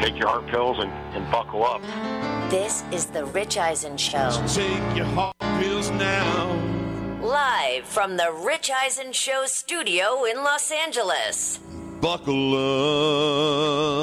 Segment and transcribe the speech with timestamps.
[0.00, 1.82] Take your heart pills and, and buckle up.
[2.50, 4.30] This is the Rich Eisen Show.
[4.46, 6.54] Take your heart pills now.
[7.22, 11.60] Live from the Rich Eisen Show studio in Los Angeles.
[12.00, 12.54] Buckle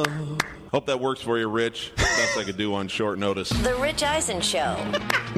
[0.04, 0.08] up.
[0.72, 1.94] Hope that works for you, Rich.
[1.96, 3.50] Best I could do on short notice.
[3.50, 4.76] The Rich Eisen Show.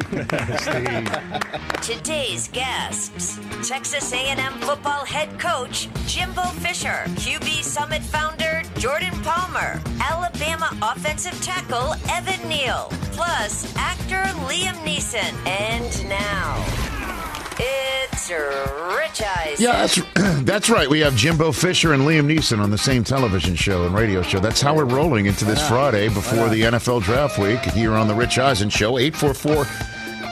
[1.81, 10.75] Today's guests: Texas A&M football head coach Jimbo Fisher, QB Summit founder Jordan Palmer, Alabama
[10.81, 16.98] offensive tackle Evan Neal, plus actor Liam Neeson, and now
[17.59, 19.65] it's Rich Eisen.
[19.65, 19.99] Yeah, that's
[20.43, 20.89] that's right.
[20.89, 24.39] We have Jimbo Fisher and Liam Neeson on the same television show and radio show.
[24.39, 28.15] That's how we're rolling into this Friday before the NFL draft week here on the
[28.15, 28.97] Rich Eisen Show.
[28.97, 29.65] 844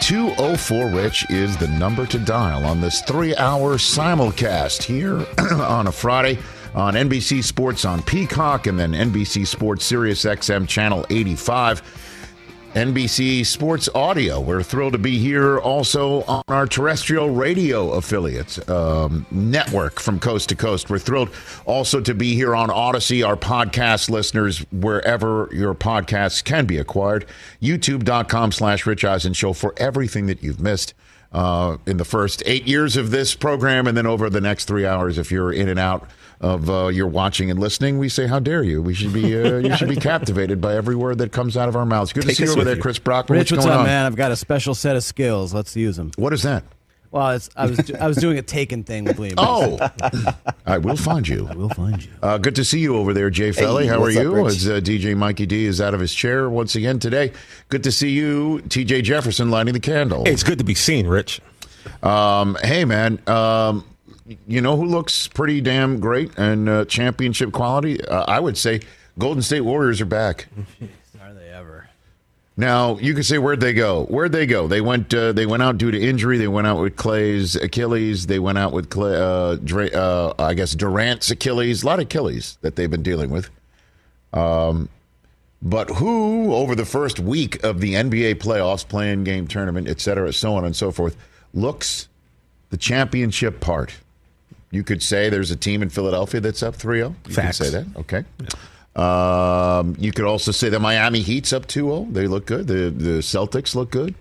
[0.01, 5.25] 204 Rich is the number to dial on this three hour simulcast here
[5.61, 6.37] on a Friday
[6.75, 11.81] on NBC Sports on Peacock and then NBC Sports Sirius XM Channel 85.
[12.77, 14.39] NBC Sports Audio.
[14.39, 20.49] We're thrilled to be here also on our terrestrial radio affiliates um, network from coast
[20.49, 20.87] to coast.
[20.87, 21.31] We're thrilled
[21.65, 27.25] also to be here on Audacy, our podcast listeners, wherever your podcasts can be acquired.
[27.63, 30.93] YouTube.com slash Rich Eisen Show for everything that you've missed.
[31.37, 34.87] Uh, in the first eight years of this program, and then over the next three
[34.87, 36.09] hours, if you're in and out
[36.41, 39.57] of uh, your watching and listening, we say, "How dare you?" We should be uh,
[39.59, 42.11] you should be captivated by every word that comes out of our mouths.
[42.11, 42.81] Good Take to see you over there, you.
[42.81, 43.37] Chris Brockman.
[43.37, 43.85] Rich, what's what's going up, on?
[43.85, 44.07] man?
[44.07, 45.53] I've got a special set of skills.
[45.53, 46.09] Let's use them.
[46.15, 46.63] What is that?
[47.11, 49.35] Well, it's, I was I was doing a taken thing with Liam.
[49.37, 49.79] Oh,
[50.65, 51.47] I will find you.
[51.49, 52.11] I will find you.
[52.21, 53.87] Uh, good to see you over there, Jay Felly.
[53.87, 54.45] How are what's up, you?
[54.45, 57.31] As uh, DJ Mikey D is out of his chair once again today.
[57.69, 60.25] Good to see you, TJ Jefferson, lighting the candle.
[60.25, 61.39] Hey, it's good to be seen, Rich.
[62.03, 63.19] Um, hey, man.
[63.27, 63.85] Um,
[64.47, 68.03] you know who looks pretty damn great and uh, championship quality?
[68.05, 68.81] Uh, I would say
[69.17, 70.47] Golden State Warriors are back.
[72.57, 72.95] Are they ever?
[72.95, 74.05] Now you can say where'd they go?
[74.05, 74.67] Where'd they go?
[74.67, 75.13] They went.
[75.13, 76.37] Uh, they went out due to injury.
[76.37, 78.27] They went out with Klay's Achilles.
[78.27, 81.83] They went out with Klay, uh, Dra- uh, I guess Durant's Achilles.
[81.83, 83.49] A lot of Achilles that they've been dealing with.
[84.33, 84.89] Um,
[85.61, 90.31] but who over the first week of the NBA playoffs, playing game tournament, et cetera,
[90.33, 91.15] so on and so forth,
[91.53, 92.07] looks
[92.69, 93.93] the championship part?
[94.69, 97.15] You could say there's a team in Philadelphia that's up 3-0.
[97.27, 97.57] You Facts.
[97.57, 97.85] could say that.
[98.01, 98.23] Okay.
[98.97, 102.13] Um, you could also say the Miami Heat's up 2-0.
[102.13, 102.67] They look good.
[102.67, 104.15] The the Celtics look good.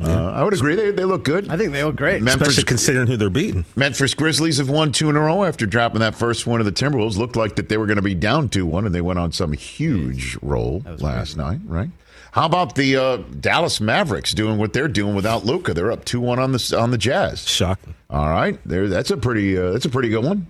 [0.00, 0.76] Uh, I would agree.
[0.76, 1.48] They, they look good.
[1.48, 2.22] I think they look great.
[2.22, 3.64] Memphis, Especially considering who they're beating.
[3.74, 6.72] Memphis Grizzlies have won two in a row after dropping that first one of the
[6.72, 7.16] Timberwolves.
[7.16, 9.52] Looked like that they were going to be down 2-1, and they went on some
[9.54, 11.90] huge roll last night, right?
[12.30, 15.74] How about the uh, Dallas Mavericks doing what they're doing without Luka?
[15.74, 17.48] They're up 2-1 on the on the Jazz.
[17.48, 17.94] Shocking.
[18.08, 18.86] All right, there.
[18.86, 19.58] That's a pretty.
[19.58, 20.46] Uh, that's a pretty good one.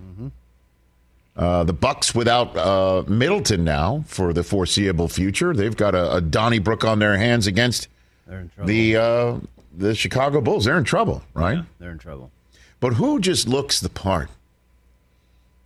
[1.39, 5.55] Uh, the Bucks without uh, Middleton now for the foreseeable future.
[5.55, 7.87] They've got a, a Donnybrook on their hands against
[8.27, 8.67] They're in trouble.
[8.67, 9.37] the uh,
[9.77, 10.65] the Chicago Bulls.
[10.65, 11.59] They're in trouble, right?
[11.59, 12.33] Yeah, they're in trouble.
[12.81, 14.29] But who just looks the part?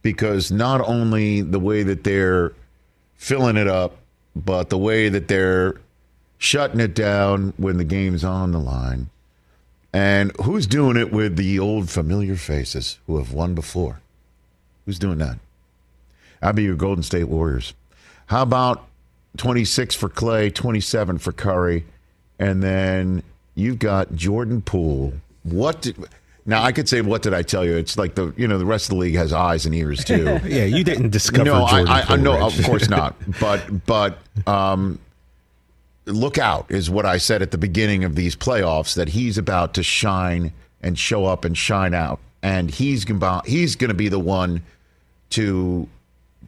[0.02, 2.52] Because not only the way that they're
[3.16, 3.96] filling it up,
[4.36, 5.80] but the way that they're
[6.36, 9.08] shutting it down when the game's on the line.
[9.92, 14.00] And who's doing it with the old familiar faces who have won before?
[14.84, 15.38] Who's doing that?
[16.42, 17.74] I'll be your Golden State Warriors.
[18.26, 18.86] How about
[19.36, 21.84] 26 for Klay, 27 for Curry,
[22.38, 23.22] and then
[23.54, 25.14] you've got Jordan Poole.
[25.44, 25.96] What did
[26.44, 27.76] now I could say what did I tell you?
[27.76, 30.24] It's like the you know the rest of the league has eyes and ears too.
[30.44, 32.58] Yeah, you didn't discover no, Jordan I, I, I Rich.
[32.58, 33.14] of course not.
[33.40, 34.98] But but um,
[36.06, 39.74] look out is what I said at the beginning of these playoffs that he's about
[39.74, 40.52] to shine
[40.82, 44.62] and show up and shine out, and he's gonna he's going to be the one
[45.30, 45.88] to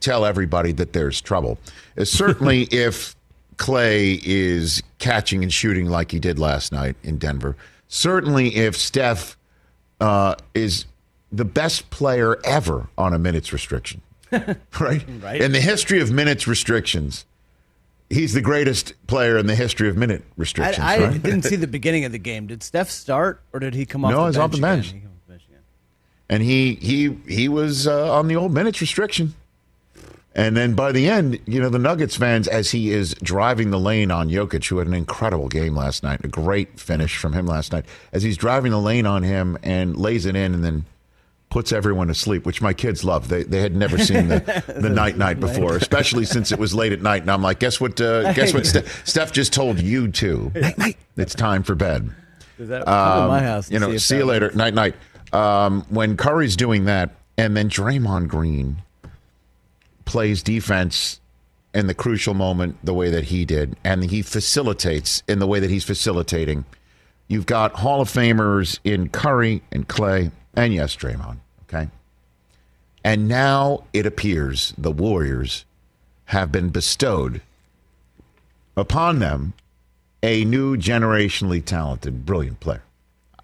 [0.04, 1.58] tell everybody that there's trouble.
[1.96, 3.16] Uh, Certainly, if
[3.56, 7.56] Klay is catching and shooting like he did last night in Denver.
[7.88, 9.36] Certainly, if Steph
[10.00, 10.86] uh, is
[11.30, 15.04] the best player ever on a minutes restriction, right?
[15.20, 15.40] Right.
[15.40, 17.24] In the history of minutes restrictions,
[18.10, 20.78] he's the greatest player in the history of minute restrictions.
[20.78, 21.22] I, I right?
[21.22, 22.46] didn't see the beginning of the game.
[22.46, 24.10] Did Steph start or did he come off?
[24.10, 24.86] No, the he's off the bench.
[24.86, 25.44] He came off the bench
[26.28, 29.34] and he he he was uh, on the old minutes restriction.
[30.36, 33.78] And then by the end, you know, the Nuggets fans, as he is driving the
[33.78, 37.46] lane on Jokic, who had an incredible game last night, a great finish from him
[37.46, 40.86] last night, as he's driving the lane on him and lays it in and then
[41.50, 43.28] puts everyone to sleep, which my kids love.
[43.28, 46.92] They they had never seen the the night night before, especially since it was late
[46.92, 47.22] at night.
[47.22, 48.00] And I'm like, guess what?
[48.00, 48.66] Uh, guess what?
[48.66, 50.50] Steph, Steph just told you to.
[50.52, 50.96] Night night.
[51.16, 52.10] It's time for bed.
[52.58, 53.70] Does that to my house?
[53.70, 54.50] You know, if see you later.
[54.52, 54.96] Night night.
[55.32, 58.82] Um, when Curry's doing that, and then Draymond Green
[60.04, 61.20] plays defense
[61.74, 65.60] in the crucial moment the way that he did, and he facilitates in the way
[65.60, 66.64] that he's facilitating.
[67.28, 71.38] You've got Hall of Famers in Curry and Klay, and yes, Draymond.
[71.64, 71.88] Okay.
[73.02, 75.64] And now it appears the Warriors
[76.26, 77.42] have been bestowed
[78.76, 79.52] upon them
[80.22, 82.82] a new generationally talented, brilliant player.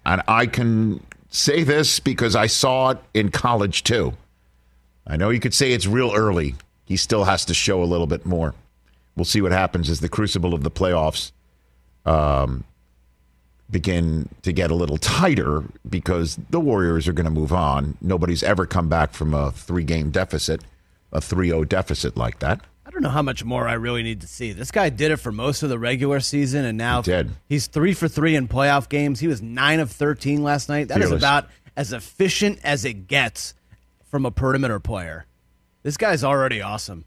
[0.05, 4.13] And I can say this because I saw it in college too.
[5.11, 6.55] I know you could say it's real early.
[6.85, 8.55] He still has to show a little bit more.
[9.17, 11.33] We'll see what happens as the crucible of the playoffs
[12.05, 12.63] um,
[13.69, 17.97] begin to get a little tighter because the Warriors are going to move on.
[17.99, 20.61] Nobody's ever come back from a three game deficit,
[21.11, 22.61] a 3 0 deficit like that.
[22.85, 24.53] I don't know how much more I really need to see.
[24.53, 27.93] This guy did it for most of the regular season, and now He he's three
[27.93, 29.19] for three in playoff games.
[29.19, 30.87] He was nine of thirteen last night.
[30.87, 31.21] That is Fearless.
[31.21, 33.55] about as efficient as it gets
[34.11, 35.25] from a perimeter player.
[35.81, 37.05] This guy's already awesome.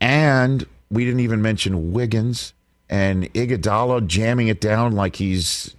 [0.00, 2.52] And we didn't even mention Wiggins
[2.90, 5.74] and Iguodala jamming it down like he's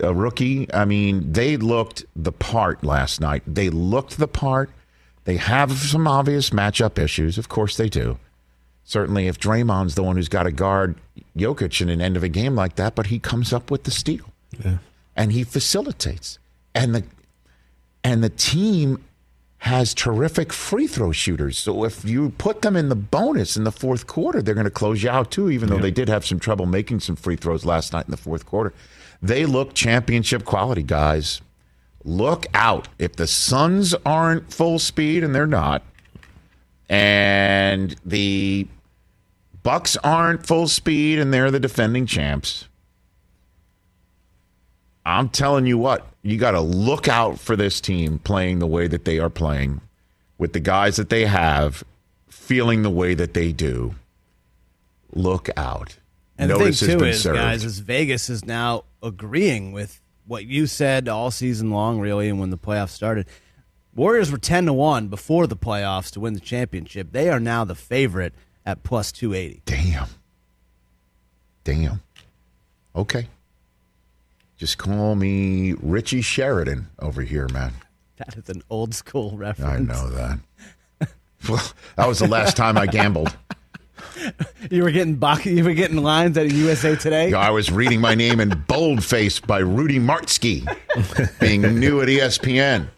[0.00, 0.72] a rookie.
[0.72, 3.42] I mean, they looked the part last night.
[3.46, 4.70] They looked the part.
[5.24, 7.38] They have some obvious matchup issues.
[7.38, 8.18] Of course they do.
[8.84, 10.94] Certainly if Draymond's the one who's got to guard
[11.36, 13.90] Jokic in an end of a game like that, but he comes up with the
[13.90, 14.24] steal.
[14.64, 14.78] Yeah.
[15.16, 16.38] And he facilitates.
[16.74, 17.04] And the
[18.04, 19.04] and the team
[19.58, 21.58] has terrific free throw shooters.
[21.58, 24.70] So if you put them in the bonus in the fourth quarter, they're going to
[24.70, 27.64] close you out too, even though they did have some trouble making some free throws
[27.64, 28.72] last night in the fourth quarter.
[29.20, 31.40] They look championship quality, guys.
[32.04, 32.86] Look out.
[33.00, 35.82] If the Suns aren't full speed, and they're not,
[36.88, 38.68] and the
[39.64, 42.67] Bucks aren't full speed, and they're the defending champs.
[45.08, 48.88] I'm telling you what, you got to look out for this team playing the way
[48.88, 49.80] that they are playing,
[50.36, 51.82] with the guys that they have,
[52.28, 53.94] feeling the way that they do.
[55.14, 55.96] Look out.
[56.36, 57.38] And Notice the thing too is, served.
[57.38, 62.38] guys, is Vegas is now agreeing with what you said all season long, really, and
[62.38, 63.26] when the playoffs started.
[63.94, 67.12] Warriors were ten to one before the playoffs to win the championship.
[67.12, 68.34] They are now the favorite
[68.66, 69.62] at plus two eighty.
[69.64, 70.08] Damn.
[71.64, 72.02] Damn.
[72.94, 73.28] Okay.
[74.58, 77.72] Just call me Richie Sheridan over here, man.
[78.16, 79.70] That is an old school reference.
[79.70, 80.38] I know that.
[81.48, 81.62] well,
[81.94, 83.34] that was the last time I gambled.
[84.70, 87.32] You were getting box, you were getting lines at USA Today.
[87.32, 90.66] I was reading my name in boldface by Rudy Martzke,
[91.38, 92.88] being new at ESPN.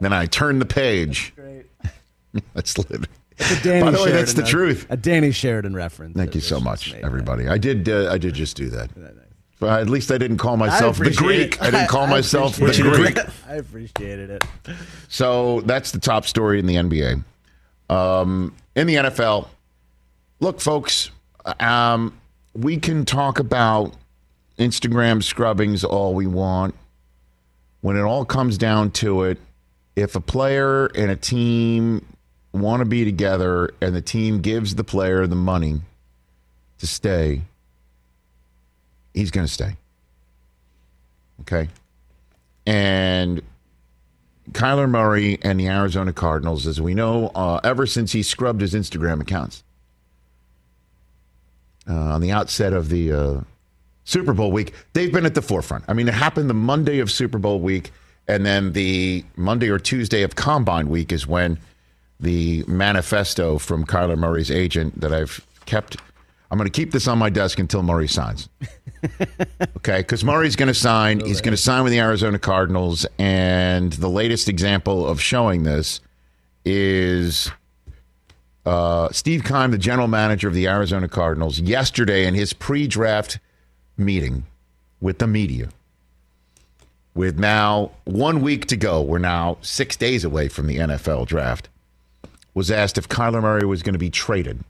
[0.00, 1.32] Then I turned the page.
[2.52, 2.76] That's.
[3.40, 4.86] It's a Danny By the way, that's the truth.
[4.90, 6.16] A Danny Sheridan reference.
[6.16, 7.48] Thank you so much, everybody.
[7.48, 7.88] I did.
[7.88, 8.90] Uh, I did just do that.
[9.60, 11.54] But at least I didn't call myself the Greek.
[11.54, 11.62] it.
[11.62, 13.16] I didn't call myself the Greek.
[13.16, 13.28] it.
[13.48, 14.44] I appreciated it.
[15.08, 17.24] So that's the top story in the NBA.
[17.90, 19.48] Um, in the NFL,
[20.40, 21.10] look, folks,
[21.58, 22.16] um,
[22.54, 23.94] we can talk about
[24.58, 26.74] Instagram scrubbings all we want.
[27.80, 29.38] When it all comes down to it,
[29.96, 32.04] if a player and a team
[32.52, 35.80] want to be together and the team gives the player the money
[36.78, 37.42] to stay,
[39.18, 39.76] he's going to stay.
[41.40, 41.68] Okay.
[42.66, 43.42] And
[44.52, 48.74] Kyler Murray and the Arizona Cardinals, as we know, uh, ever since he scrubbed his
[48.74, 49.62] Instagram accounts
[51.88, 53.40] uh, on the outset of the uh,
[54.04, 55.84] Super Bowl week, they've been at the forefront.
[55.88, 57.90] I mean, it happened the Monday of Super Bowl week,
[58.26, 61.58] and then the Monday or Tuesday of Combine week is when
[62.20, 65.96] the manifesto from Kyler Murray's agent that I've kept.
[66.50, 68.48] I'm going to keep this on my desk until Murray signs.
[69.78, 71.20] Okay, because Murray's going to sign.
[71.20, 76.00] He's going to sign with the Arizona Cardinals, and the latest example of showing this
[76.64, 77.50] is
[78.66, 83.38] uh, Steve Keim, the general manager of the Arizona Cardinals, yesterday in his pre-draft
[83.96, 84.44] meeting
[85.00, 85.68] with the media,
[87.14, 91.68] with now one week to go, we're now six days away from the NFL draft,
[92.52, 94.62] was asked if Kyler Murray was going to be traded.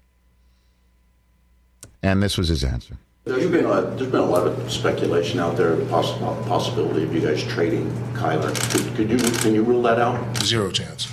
[2.03, 2.97] And this was his answer.
[3.29, 6.17] There's been a, there's been a lot of speculation out there, poss-
[6.49, 8.55] possibility of you guys trading Kyler.
[8.73, 10.43] Could, could you can you rule that out?
[10.43, 11.13] Zero chance.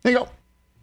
[0.00, 0.28] There you go.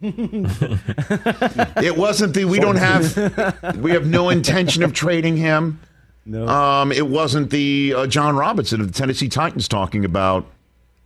[1.82, 5.80] it wasn't the we don't have we have no intention of trading him.
[6.24, 6.46] No.
[6.46, 10.46] Um, it wasn't the uh, Jon Robinson of the Tennessee Titans talking about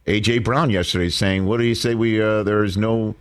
[0.06, 1.94] AJ Brown yesterday, saying, "What do you say?
[1.94, 3.14] We uh, there is no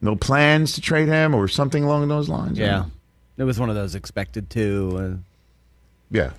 [0.00, 2.86] no plans to trade him or something along those lines." Yeah.
[3.38, 5.20] It was one of those expected to.
[6.10, 6.32] yeah.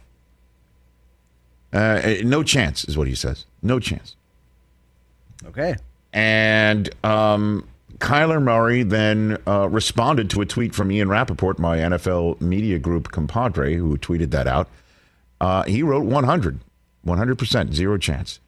[1.72, 3.46] Uh, no chance is what he says.
[3.62, 4.16] No chance.
[5.46, 5.76] Uh, okay.
[6.12, 7.68] And um,
[8.00, 13.12] Kyler Murray then uh, responded to a tweet from Ian Rapoport, my NFL media group
[13.12, 14.68] compadre, who tweeted that out.
[15.40, 16.60] Uh, he wrote 100,
[17.06, 18.40] 100%, zero chance.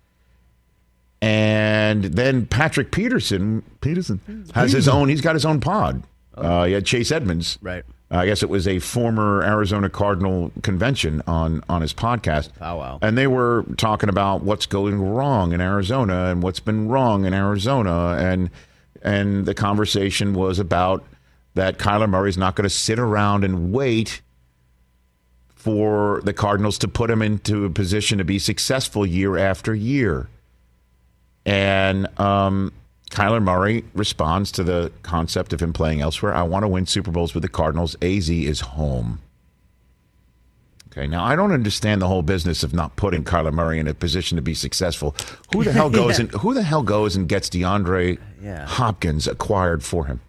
[1.22, 5.08] And then Patrick Peterson, Peterson has his own.
[5.08, 6.02] He's got his own pod.
[6.34, 7.60] Uh, he had Chase Edmonds.
[7.62, 7.84] Right.
[8.12, 12.50] I guess it was a former Arizona Cardinal convention on on his podcast.
[12.60, 13.00] Oh, wow.
[13.02, 17.34] And they were talking about what's going wrong in Arizona and what's been wrong in
[17.34, 18.50] Arizona, and
[19.02, 21.06] and the conversation was about
[21.54, 24.22] that Kyler Murray's not going to sit around and wait
[25.48, 30.28] for the Cardinals to put him into a position to be successful year after year.
[31.46, 32.74] And um,
[33.12, 36.34] Kyler Murray responds to the concept of him playing elsewhere.
[36.34, 37.96] I want to win Super Bowls with the Cardinals.
[38.02, 39.20] AZ is home.
[40.92, 43.94] Okay, now I don't understand the whole business of not putting Kyler Murray in a
[43.94, 45.16] position to be successful.
[45.54, 46.26] Who the hell goes Yeah.
[46.26, 48.66] and who the hell goes and gets DeAndre Yeah.
[48.66, 50.20] Hopkins acquired for him?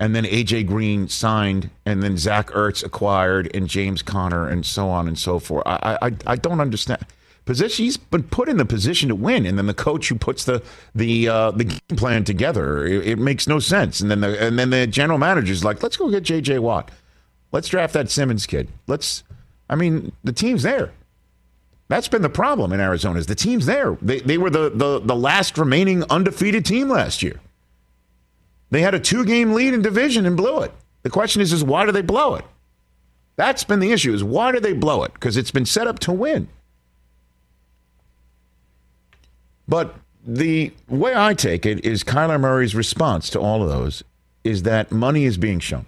[0.00, 4.88] And then AJ Green signed, and then Zach Ertz acquired, and James Conner, and so
[4.90, 5.62] on and so forth.
[5.66, 7.00] I I, I don't understand.
[7.44, 10.44] Position he's been put in the position to win, and then the coach who puts
[10.44, 10.62] the
[10.94, 14.00] the uh, the game plan together, it, it makes no sense.
[14.00, 16.60] And then the and then the general manager's like, let's go get J.J.
[16.60, 16.90] Watt,
[17.52, 18.68] let's draft that Simmons kid.
[18.86, 19.24] Let's,
[19.68, 20.92] I mean, the team's there.
[21.88, 23.18] That's been the problem in Arizona.
[23.18, 23.98] Is the team's there?
[24.00, 27.40] They they were the the the last remaining undefeated team last year.
[28.70, 30.72] They had a two game lead in division and blew it.
[31.02, 32.44] The question is, is why do they blow it?
[33.36, 34.14] That's been the issue.
[34.14, 35.12] Is why do they blow it?
[35.12, 36.48] Because it's been set up to win.
[39.66, 39.94] But
[40.26, 44.02] the way I take it is Kyler Murray's response to all of those
[44.42, 45.86] is that money is being shown,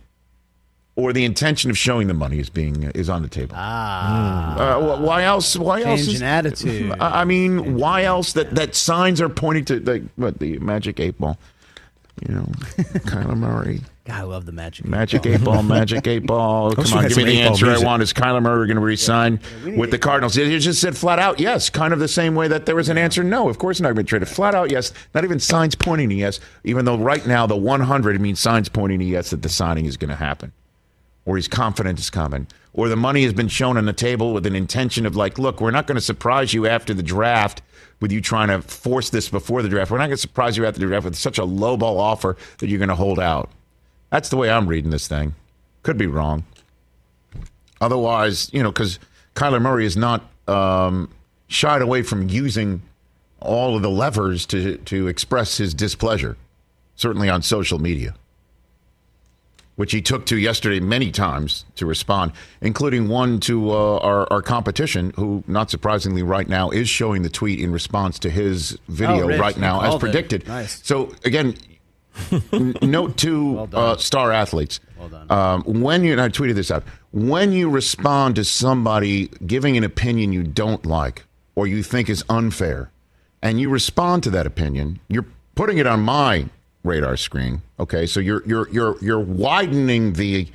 [0.94, 3.54] or the intention of showing the money is being is on the table.
[3.56, 5.56] Ah, uh, why else?
[5.56, 6.00] Why else?
[6.00, 6.94] Change Is, in attitude.
[7.00, 11.18] I mean, why else that that signs are pointing to like what the magic eight
[11.18, 11.38] ball?
[12.26, 12.42] You know,
[13.04, 13.82] Kyler Murray.
[14.06, 14.86] God, I love the magic.
[14.96, 16.72] Magic eight ball, magic eight ball.
[16.72, 18.02] Come on, give me the eight ball answer I want.
[18.04, 20.36] Is Kyler Murray going to resign with the Cardinals?
[20.36, 22.98] You just said flat out yes, kind of the same way that there was an
[22.98, 23.48] answer no.
[23.48, 24.28] Of course, not going to be traded.
[24.28, 24.92] Flat out yes.
[25.12, 26.38] Not even signs pointing to yes.
[26.62, 29.96] Even though right now the 100 means signs pointing to yes that the signing is
[29.96, 30.52] going to happen,
[31.24, 34.46] or he's confident it's coming, or the money has been shown on the table with
[34.46, 37.60] an intention of like, look, we're not going to surprise you after the draft
[38.00, 39.90] with you trying to force this before the draft.
[39.90, 42.36] We're not going to surprise you after the draft with such a low ball offer
[42.58, 43.50] that you're going to hold out.
[44.10, 45.34] That's the way I'm reading this thing.
[45.82, 46.44] Could be wrong.
[47.80, 48.98] Otherwise, you know, because
[49.34, 51.10] Kyler Murray is not um,
[51.48, 52.82] shied away from using
[53.40, 56.36] all of the levers to to express his displeasure,
[56.94, 58.14] certainly on social media,
[59.76, 62.32] which he took to yesterday many times to respond,
[62.62, 67.28] including one to uh, our, our competition, who, not surprisingly, right now is showing the
[67.28, 70.48] tweet in response to his video Oh, right now, as predicted.
[70.48, 70.80] Nice.
[70.82, 71.54] So again,
[72.82, 74.80] note to uh, star athletes.
[74.98, 75.30] Well done.
[75.30, 79.84] Um, when you, and I tweeted this out, when you respond to somebody giving an
[79.84, 82.90] opinion you don't like or you think is unfair,
[83.42, 86.46] and you respond to that opinion, you're putting it on my
[86.84, 87.62] radar screen.
[87.78, 90.48] Okay, so you're you're you're you're widening the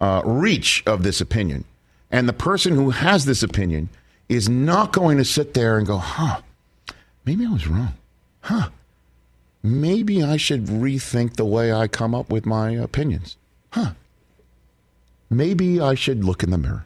[0.00, 1.64] uh, reach of this opinion,
[2.10, 3.88] and the person who has this opinion
[4.28, 6.40] is not going to sit there and go, "Huh,
[7.24, 7.94] maybe I was wrong."
[8.40, 8.70] Huh
[9.62, 13.36] maybe I should rethink the way I come up with my opinions.
[13.70, 13.92] Huh.
[15.30, 16.84] Maybe I should look in the mirror.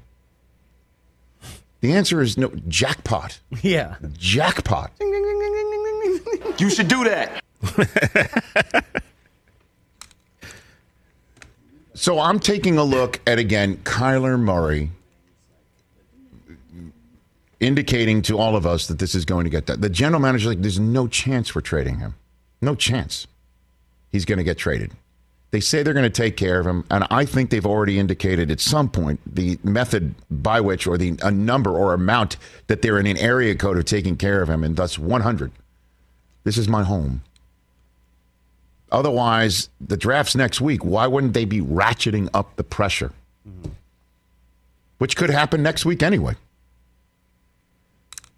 [1.80, 2.52] The answer is no.
[2.68, 3.40] Jackpot.
[3.62, 3.96] Yeah.
[4.16, 4.92] Jackpot.
[6.58, 7.42] You should do that.
[12.02, 14.90] So I'm taking a look at again Kyler Murray
[17.60, 19.80] indicating to all of us that this is going to get that.
[19.80, 22.16] The general manager like there's no chance we're trading him.
[22.62, 23.26] No chance.
[24.10, 24.92] he's going to get traded.
[25.50, 28.50] They say they're going to take care of him, and I think they've already indicated
[28.50, 32.38] at some point the method by which, or the a number or amount
[32.68, 35.52] that they're in an area code of taking care of him, and thus 100.
[36.44, 37.22] This is my home.
[38.90, 40.84] Otherwise, the draft's next week.
[40.84, 43.12] Why wouldn't they be ratcheting up the pressure?
[43.46, 43.70] Mm-hmm.
[44.98, 46.36] Which could happen next week anyway.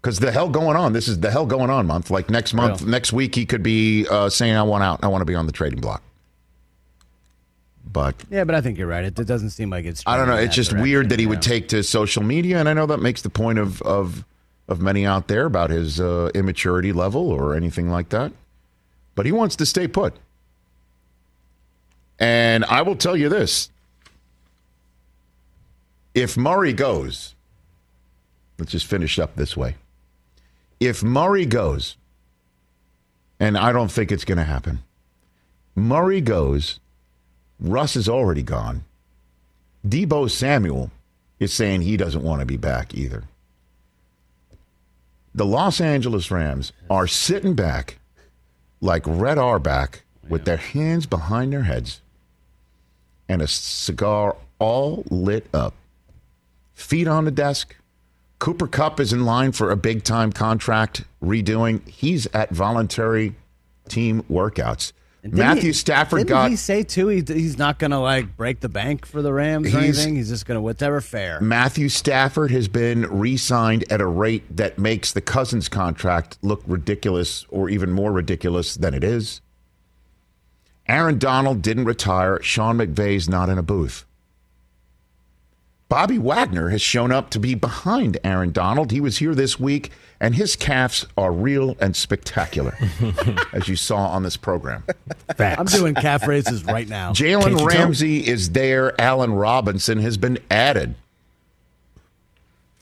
[0.05, 0.93] Because the hell going on.
[0.93, 2.11] This is the hell going on month.
[2.11, 2.91] Like next month, Real.
[2.91, 5.03] next week, he could be uh, saying, I want out.
[5.03, 6.03] I want to be on the trading block.
[7.91, 9.03] But Yeah, but I think you're right.
[9.03, 10.03] It, it doesn't seem like it's.
[10.05, 10.35] I don't know.
[10.35, 13.23] It's just weird that he would take to social media, and I know that makes
[13.23, 14.23] the point of of
[14.67, 18.31] of many out there about his uh, immaturity level or anything like that.
[19.15, 20.13] But he wants to stay put.
[22.19, 23.71] And I will tell you this:
[26.13, 27.33] if Murray goes,
[28.59, 29.77] let's just finish up this way.
[30.79, 31.97] If Murray goes,
[33.39, 34.79] and I don't think it's going to happen,
[35.75, 36.79] Murray goes.
[37.59, 38.83] Russ is already gone.
[39.87, 40.91] Deebo Samuel
[41.39, 43.23] is saying he doesn't want to be back either.
[45.33, 47.97] The Los Angeles Rams are sitting back
[48.81, 52.01] like Red Auerbach with their hands behind their heads
[53.27, 55.73] and a cigar all lit up.
[56.73, 57.75] Feet on the desk.
[58.45, 61.81] Cooper Kupp is in line for a big time contract redoing.
[61.89, 63.33] He's at voluntary
[63.89, 64.93] team workouts.
[65.23, 67.07] Didn't Matthew he- Stafford didn't got he say too?
[67.07, 70.15] He, he's not going to like break the bank for the Rams or He's- anything.
[70.17, 71.41] He's just going to whatever fair.
[71.41, 76.61] Matthew Stafford has been re signed at a rate that makes the Cousins contract look
[76.67, 79.41] ridiculous or even more ridiculous than it is.
[80.87, 82.39] Aaron Donald didn't retire.
[82.43, 84.05] Sean McVay's not in a booth.
[85.87, 88.91] Bobby Wagner has shown up to be behind Aaron Donald.
[88.91, 92.75] He was here this week, and his calves are real and spectacular,
[93.53, 94.83] as you saw on this program.
[95.37, 97.13] I'm doing calf raises right now.
[97.13, 97.65] Jalen toe.
[97.65, 98.99] Ramsey is there.
[98.99, 100.95] Allen Robinson has been added.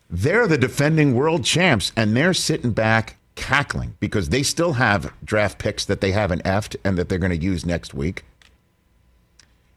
[0.09, 5.57] They're the defending world champs, and they're sitting back cackling because they still have draft
[5.57, 8.23] picks that they haven't effed and that they're going to use next week.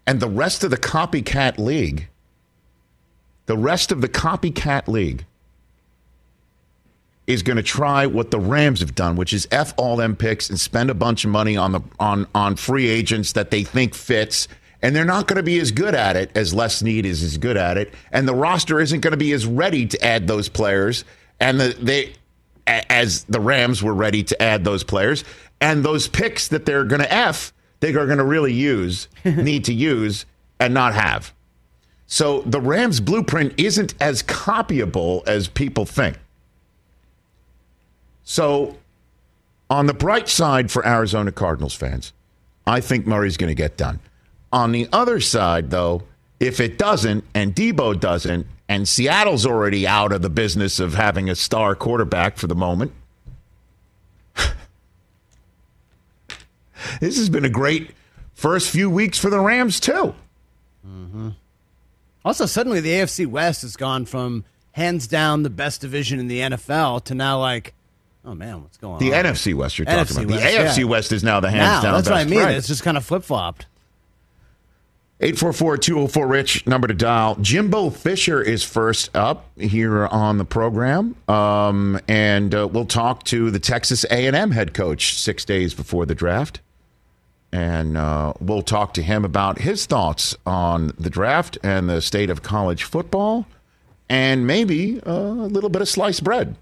[0.07, 2.09] And the rest of the copycat league,
[3.47, 5.25] the rest of the copycat league
[7.27, 10.49] is going to try what the Rams have done, which is f all them picks
[10.49, 13.95] and spend a bunch of money on the on on free agents that they think
[13.95, 14.47] fits,
[14.83, 17.39] and they're not going to be as good at it as Les Snead is as
[17.39, 20.49] good at it, and the roster isn't going to be as ready to add those
[20.49, 21.05] players,
[21.41, 22.15] and the, they
[22.67, 25.25] as the Rams were ready to add those players,
[25.61, 29.65] and those picks that they're going to f they are going to really use need
[29.65, 30.27] to use
[30.59, 31.33] and not have.
[32.07, 36.19] So the Rams blueprint isn't as copyable as people think.
[38.23, 38.77] So,
[39.71, 42.13] on the bright side for Arizona Cardinals fans,
[42.67, 44.01] I think Murray's going to get done.
[44.53, 46.03] On the other side, though,
[46.41, 51.31] if it doesn't, and Deebo doesn't, and Seattle's already out of the business of having
[51.31, 52.93] a star quarterback for the moment,
[57.01, 57.93] this has been a great
[58.35, 60.15] first few weeks for the Rams, too.
[60.87, 61.31] Mm-hmm.
[62.27, 66.41] Also, suddenly the AFC West has gone from hands down the best division in the
[66.41, 67.73] NFL to now like,
[68.25, 69.23] oh man, what's going The on?
[69.23, 70.27] The NFC West, you're talking NFC about.
[70.27, 70.85] The West, AFC yeah.
[70.87, 72.41] West is now the hands now, down that's what I mean.
[72.41, 72.57] Right.
[72.57, 73.67] It's just kind of flip flopped.
[75.21, 77.37] 844-204-RICH, number to dial.
[77.37, 81.15] Jimbo Fisher is first up here on the program.
[81.29, 86.15] Um, and uh, we'll talk to the Texas A&M head coach six days before the
[86.17, 86.61] draft.
[87.57, 92.29] And uh, we'll talk to him about his thoughts on the draft and the state
[92.29, 93.47] of college football
[94.11, 96.57] and maybe uh, a little bit of sliced bread,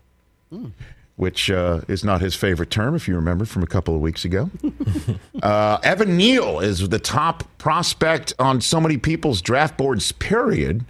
[1.17, 4.25] which uh, is not his favorite term, if you remember from a couple of weeks
[4.25, 4.51] ago.
[5.43, 10.87] Uh, Evan Neal is the top prospect on so many people's draft boards, period.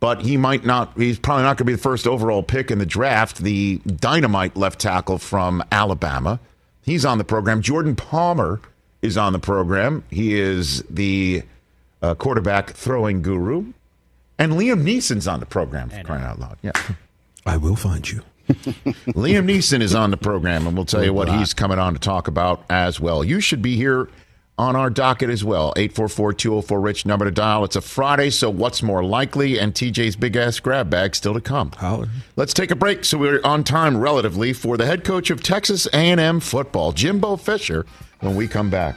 [0.00, 2.80] But he might not, he's probably not going to be the first overall pick in
[2.80, 3.38] the draft.
[3.38, 6.40] The dynamite left tackle from Alabama.
[6.82, 7.62] He's on the program.
[7.62, 8.60] Jordan Palmer
[9.02, 10.04] is on the program.
[10.10, 11.42] He is the
[12.02, 13.72] uh, quarterback throwing guru.
[14.38, 16.58] And Liam Neeson's on the program for crying out loud.
[16.62, 16.72] Yeah.
[17.44, 18.22] I will find you.
[18.48, 21.98] Liam Neeson is on the program, and we'll tell you what he's coming on to
[21.98, 23.22] talk about as well.
[23.22, 24.08] You should be here
[24.58, 25.72] on our docket as well.
[25.76, 27.64] 844-204-RICH, number to dial.
[27.64, 29.58] It's a Friday, so what's more likely?
[29.58, 31.70] And TJ's big-ass grab bag still to come.
[31.72, 32.08] Holler.
[32.36, 35.86] Let's take a break so we're on time relatively for the head coach of Texas
[35.92, 37.86] A&M football, Jimbo Fisher,
[38.20, 38.96] when we come back.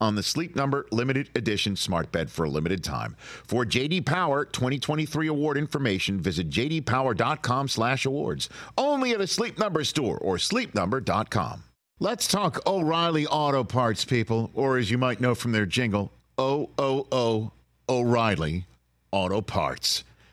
[0.00, 3.16] on the Sleep Number limited edition smart bed for a limited time.
[3.18, 8.48] For JD Power 2023 award information, visit jdpower.com/awards.
[8.76, 11.64] Only at a Sleep Number store or sleepnumber.com.
[12.00, 16.70] Let's talk O'Reilly Auto Parts, people, or as you might know from their jingle, O
[16.78, 17.50] O O
[17.88, 18.66] O'Reilly
[19.10, 20.04] Auto Parts.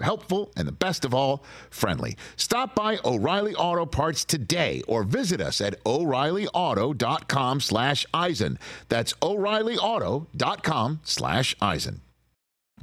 [0.00, 2.16] helpful, and the best of all, friendly.
[2.36, 8.58] Stop by O'Reilly Auto Parts today or visit us at o'reillyauto.com slash Eisen.
[8.88, 12.00] That's o'reillyauto.com slash Eisen.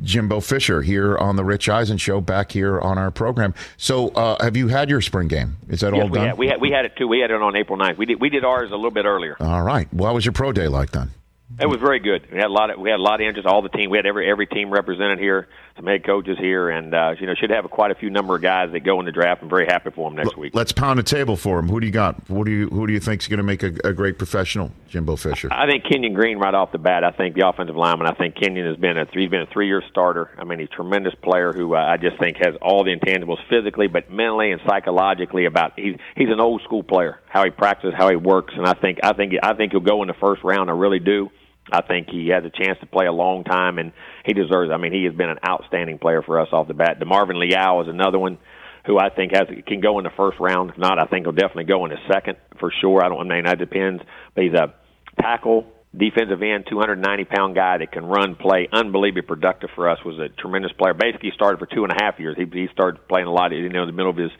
[0.01, 3.53] Jimbo Fisher here on the Rich Eisen Show, back here on our program.
[3.77, 5.57] So, uh, have you had your spring game?
[5.69, 6.27] Is that yes, all we done?
[6.29, 7.07] Had, we had we had it too.
[7.07, 7.97] We had it on April 9th.
[7.97, 9.37] We did we did ours a little bit earlier.
[9.39, 9.91] All right.
[9.93, 11.11] What was your pro day like then?
[11.59, 12.27] It was very good.
[12.31, 13.47] We had a lot of we had a lot of interest.
[13.47, 13.91] All the team.
[13.91, 15.47] We had every every team represented here.
[15.75, 18.43] Some head coaches here, and uh, you know should have quite a few number of
[18.43, 19.41] guys that go in the draft.
[19.41, 20.53] I'm very happy for them next week.
[20.53, 21.67] Let's pound a table for him.
[21.67, 22.29] Who do you got?
[22.29, 24.71] What do you who do you think is going to make a, a, great professional?
[24.87, 25.49] Jimbo Fisher.
[25.51, 27.03] I think Kenyon Green right off the bat.
[27.03, 28.05] I think the offensive lineman.
[28.05, 30.29] I think Kenyon has been a he's been a three year starter.
[30.37, 33.39] I mean he's a tremendous player who uh, I just think has all the intangibles
[33.49, 35.45] physically, but mentally and psychologically.
[35.45, 37.19] About he's he's an old school player.
[37.27, 40.03] How he practices, how he works, and I think I think I think he'll go
[40.03, 40.69] in the first round.
[40.69, 41.31] I really do.
[41.71, 43.93] I think he has a chance to play a long time, and
[44.25, 44.71] he deserves.
[44.71, 46.99] I mean, he has been an outstanding player for us off the bat.
[46.99, 48.37] DeMarvin Leal is another one
[48.85, 50.71] who I think has can go in the first round.
[50.71, 53.03] If not, I think he'll definitely go in the second for sure.
[53.03, 53.31] I don't.
[53.31, 54.03] I mean, that depends.
[54.35, 54.73] But he's a
[55.21, 59.99] tackle, defensive end, 290 pound guy that can run, play, unbelievably productive for us.
[60.03, 60.93] Was a tremendous player.
[60.93, 62.35] Basically, started for two and a half years.
[62.37, 63.51] He he started playing a lot.
[63.51, 64.31] You know, in the middle of his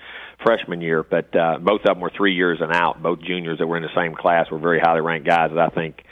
[0.43, 3.01] freshman year, but uh, both of them were three years and out.
[3.01, 5.69] Both juniors that were in the same class were very highly ranked guys that I
[5.69, 6.03] think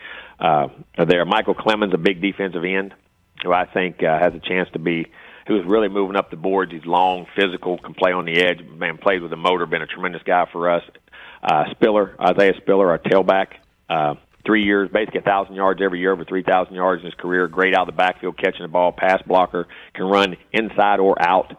[0.41, 1.25] uh, there.
[1.25, 2.93] Micheal Clemons, a big defensive end,
[3.43, 5.06] who I think uh, has a chance to be,
[5.47, 6.71] who's really moving up the boards.
[6.71, 8.60] He's long, physical, can play on the edge.
[8.63, 9.65] Man, played with a motor.
[9.65, 10.84] Been a tremendous guy for us.
[11.43, 13.47] Uh, Spiller, Isaiah Spiller, our tailback.
[13.89, 17.15] Uh, three years, basically a thousand yards every year, over three thousand yards in his
[17.15, 17.47] career.
[17.47, 21.51] Great out of the backfield, catching the ball, pass blocker, can run inside or out.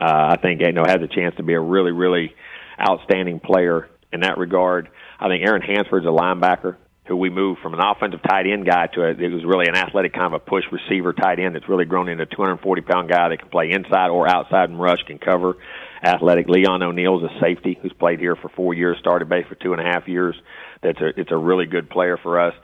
[0.00, 2.34] Uh, I think you know has a chance to be a really, really
[2.80, 4.88] outstanding player in that regard.
[5.18, 6.76] I think Aaron Hansford's a linebacker
[7.10, 9.74] who we moved from an offensive tight end guy to a, it was really an
[9.74, 13.10] athletic kind of a push receiver tight end that's really grown into a 240 pound
[13.10, 15.56] guy that can play inside or outside and rush, can cover.
[16.04, 19.72] Athletic Leon O'Neal's a safety who's played here for four years, started base for two
[19.72, 20.36] and a half years.
[20.84, 22.54] That's a it's a really good player for us.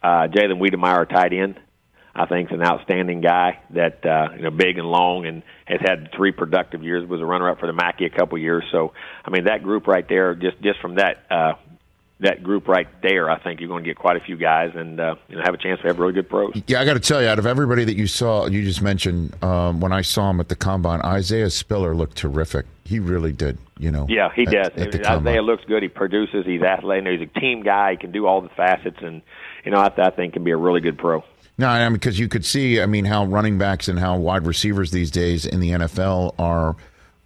[0.00, 1.58] Uh, Jalen Wydermyer, tight end,
[2.14, 5.80] I think is an outstanding guy that uh, you know big and long and has
[5.84, 7.06] had three productive years.
[7.08, 8.62] Was a runner up for the Mackey a couple years.
[8.70, 8.92] So
[9.24, 11.54] I mean that group right there, just just from that uh,
[12.22, 14.98] that group right there, I think you're going to get quite a few guys and
[14.98, 16.52] uh, you know have a chance to have really good pros.
[16.66, 19.42] Yeah, I got to tell you, out of everybody that you saw, you just mentioned
[19.42, 22.66] um, when I saw him at the combine, Isaiah Spiller looked terrific.
[22.84, 23.58] He really did.
[23.78, 24.06] You know.
[24.08, 24.66] Yeah, he at, does.
[24.76, 25.40] At the Isaiah combine.
[25.40, 25.82] looks good.
[25.82, 26.46] He produces.
[26.46, 27.20] He's athletic.
[27.20, 27.92] He's a team guy.
[27.92, 29.22] He can do all the facets, and
[29.64, 31.24] you know I, I think can be a really good pro.
[31.58, 34.46] No, I mean because you could see, I mean, how running backs and how wide
[34.46, 36.76] receivers these days in the NFL are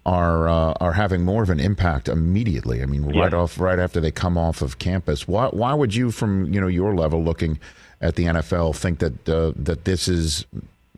[0.07, 2.81] are uh, are having more of an impact immediately.
[2.81, 3.39] I mean, right Yeah.
[3.39, 5.27] off, right after they come off of campus.
[5.27, 7.59] Why why would you, from you know your level, looking
[8.01, 10.45] at the NFL, think that uh, that this is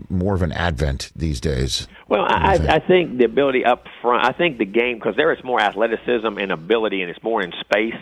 [0.10, 1.88] more of an advent these days?
[2.08, 2.70] Well, What do you I, think?
[2.70, 4.26] I think the ability up front.
[4.26, 7.52] I think the game because there is more athleticism and ability, and it's more in
[7.62, 7.96] space.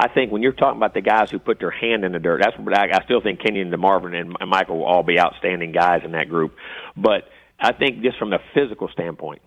[0.00, 2.40] I think when you're talking about the guys who put their hand in the dirt,
[2.42, 5.18] that's what I, I still think Kenyon and DeMarvin and, and Michael will all be
[5.18, 6.54] outstanding guys in that group.
[6.96, 9.42] But I think just from the physical standpoint,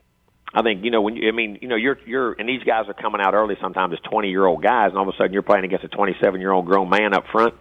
[0.53, 2.85] I think you know when you, I mean you know you're you're and these guys
[2.87, 5.33] are coming out early sometimes as 20 year old guys, and all of a sudden
[5.33, 7.53] you're playing against a 27 year old grown man up front.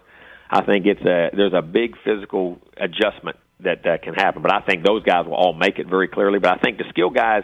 [0.49, 4.61] I think it's a there's a big physical adjustment that uh, can happen, but I
[4.61, 6.39] think those guys will all make it very clearly.
[6.39, 7.43] But I think the skill guys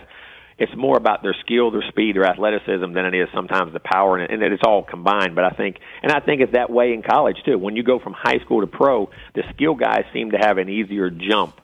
[0.57, 4.17] it's more about their skill, their speed, their athleticism than it is sometimes the power,
[4.17, 5.35] and, and it's all combined.
[5.35, 7.59] But I think, and I think it's that way in college too.
[7.59, 10.67] When you go from high school to pro, the skill guys seem to have an
[10.67, 11.61] easier jump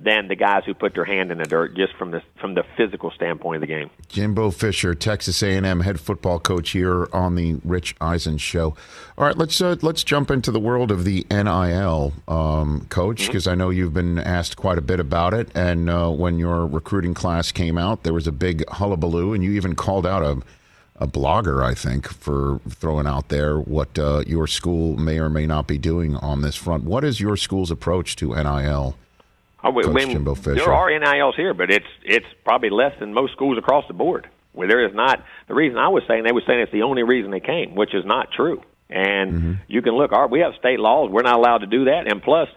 [0.00, 2.64] than the guys who put their hand in the dirt just from the from the
[2.76, 3.90] physical standpoint of the game.
[4.08, 8.76] Jimbo Fisher, Texas A&M head football coach here on the Rich Eisen show.
[9.16, 13.44] All right, let's uh, let's jump into the world of the NIL, um, coach, because
[13.44, 13.52] mm-hmm.
[13.52, 15.48] I know you've been asked quite a bit about it.
[15.54, 19.52] And uh, when your recruiting class came out, there was a big hullabaloo, and you
[19.52, 20.42] even called out a
[20.96, 25.46] a blogger, I think, for throwing out there what uh, your school may or may
[25.46, 26.84] not be doing on this front.
[26.84, 28.96] What is your school's approach to NIL?
[29.62, 30.54] Coach when, Jimbo Fisher.
[30.56, 34.28] There are NILs here, but it's it's probably less than most schools across the board.
[34.52, 37.02] Where there is not the reason I was saying they were saying it's the only
[37.02, 38.62] reason they came, which is not true.
[38.90, 39.52] And mm-hmm.
[39.68, 40.12] you can look.
[40.12, 41.10] Our, we have state laws.
[41.10, 42.10] We're not allowed to do that.
[42.10, 42.48] And plus,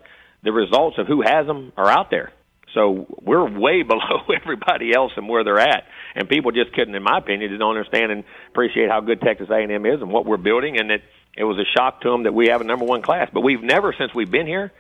[0.44, 2.34] the results of who has them are out there.
[2.74, 5.86] So we're way below everybody else and where they're at.
[6.16, 9.50] And people just couldn't, in my opinion, just don't understand and appreciate how good Texas
[9.50, 10.78] A&M is and what we're building.
[10.78, 11.02] And that
[11.38, 13.30] it was a shock to them that we have a number one class.
[13.34, 14.72] But we've never, since we've been here,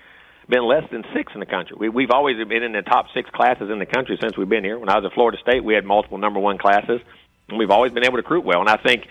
[0.48, 1.76] been less than six in the country.
[1.80, 4.64] We, we've always been in the top six classes in the country since we've been
[4.64, 4.78] here.
[4.78, 7.02] When I was at Florida State, we had multiple number one classes,
[7.50, 8.60] and we've always been able to recruit well.
[8.60, 9.04] And I think,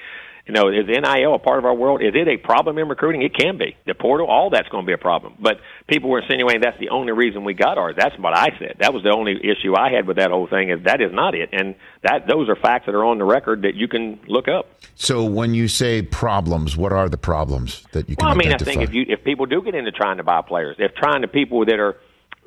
[0.47, 2.03] you know, is NIL a part of our world?
[2.03, 3.23] Is it a problem in recruiting?
[3.23, 3.77] It can be.
[3.87, 5.37] The portal, all that's going to be a problem.
[5.41, 5.57] But
[5.89, 7.95] people were insinuating that's the only reason we got ours.
[7.97, 8.77] That's what I said.
[8.81, 10.69] That was the only issue I had with that whole thing.
[10.69, 13.63] Is that is not it, and that those are facts that are on the record
[13.63, 14.67] that you can look up.
[14.97, 18.27] So when you say problems, what are the problems that you can?
[18.27, 18.71] Well, I mean, identify?
[18.71, 21.23] I think if you if people do get into trying to buy players, if trying
[21.23, 21.97] to people that are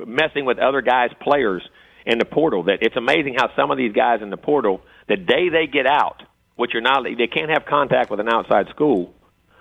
[0.05, 1.67] messing with other guys' players
[2.05, 5.17] in the portal, that it's amazing how some of these guys in the portal, the
[5.17, 6.21] day they get out,
[6.57, 9.13] which are not they can't have contact with an outside school,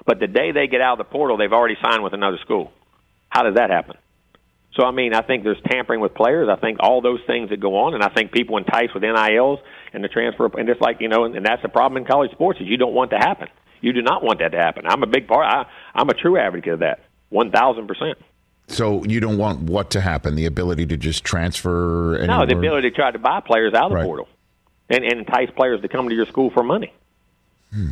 [0.04, 2.72] but the day they get out of the portal, they've already signed with another school.
[3.28, 3.96] How does that happen?
[4.74, 6.48] So I mean, I think there's tampering with players.
[6.50, 9.60] I think all those things that go on, and I think people entice with NILs
[9.92, 12.32] and the transfer, and it's like you know, and, and that's the problem in college
[12.32, 13.48] sports is you don't want to happen.
[13.80, 14.86] You do not want that to happen.
[14.86, 15.46] I'm a big part.
[15.46, 18.18] I, I'm a true advocate of that, one thousand percent.
[18.68, 20.34] So you don't want what to happen?
[20.34, 22.16] The ability to just transfer?
[22.16, 22.38] Anywhere?
[22.38, 24.04] No, the ability to try to buy players out of the right.
[24.04, 24.28] portal,
[24.88, 26.92] and, and entice players to come to your school for money.
[27.72, 27.90] Hmm.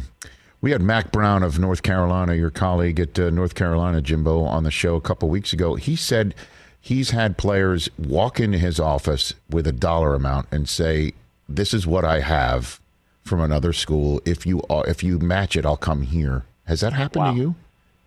[0.60, 4.64] We had Mack Brown of North Carolina, your colleague at uh, North Carolina, Jimbo, on
[4.64, 5.74] the show a couple weeks ago.
[5.74, 6.34] He said
[6.80, 11.12] he's had players walk into his office with a dollar amount and say,
[11.46, 12.80] "This is what I have
[13.22, 14.22] from another school.
[14.24, 17.32] If you uh, if you match it, I'll come here." Has that happened wow.
[17.32, 17.54] to you?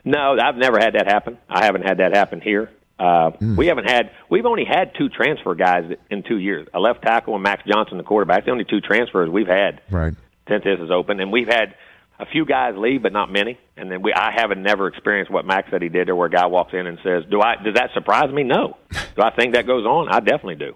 [0.03, 1.37] No, I've never had that happen.
[1.47, 2.71] I haven't had that happen here.
[2.99, 3.57] Uh, mm.
[3.57, 4.11] We haven't had.
[4.29, 7.97] We've only had two transfer guys in two years: a left tackle and Max Johnson,
[7.97, 8.45] the quarterback.
[8.45, 10.13] The only two transfers we've had right.
[10.47, 11.75] since this is open, and we've had
[12.19, 13.59] a few guys leave, but not many.
[13.75, 16.31] And then we, I haven't never experienced what Max said he did, there, where a
[16.31, 17.55] guy walks in and says, "Do I?
[17.63, 18.43] Does that surprise me?
[18.43, 18.77] No.
[18.91, 20.09] do I think that goes on?
[20.09, 20.75] I definitely do."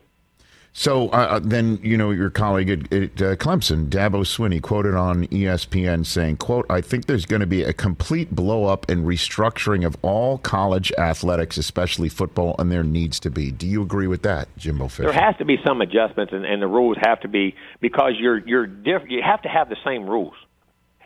[0.73, 4.95] So uh, uh, then, you know, your colleague at, at uh, Clemson, Dabo Swinney, quoted
[4.95, 9.05] on ESPN saying, "quote I think there's going to be a complete blow up and
[9.05, 14.07] restructuring of all college athletics, especially football, and there needs to be." Do you agree
[14.07, 15.11] with that, Jimbo Fisher?
[15.11, 18.39] There has to be some adjustments, and, and the rules have to be because you're
[18.47, 20.35] you're diff- you have to have the same rules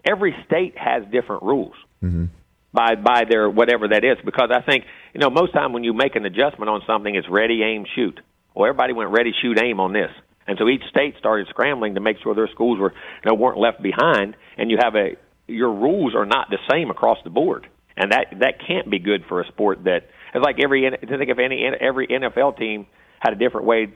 [0.06, 1.74] every state has different rules
[2.04, 2.26] mm-hmm.
[2.72, 4.18] by by their whatever that is.
[4.24, 7.30] Because I think you know most time when you make an adjustment on something, it's
[7.30, 8.20] ready, aim, shoot.
[8.56, 10.12] Well, everybody went ready, shoot, aim on this,
[10.48, 13.60] and so each state started scrambling to make sure their schools were you know weren't
[13.60, 14.36] left behind.
[14.58, 18.28] And you have a your rules are not the same across the board, and that
[18.40, 21.66] that can't be good for a sport that it's like every to think if any
[21.80, 22.88] every NFL team
[23.20, 23.88] had a different way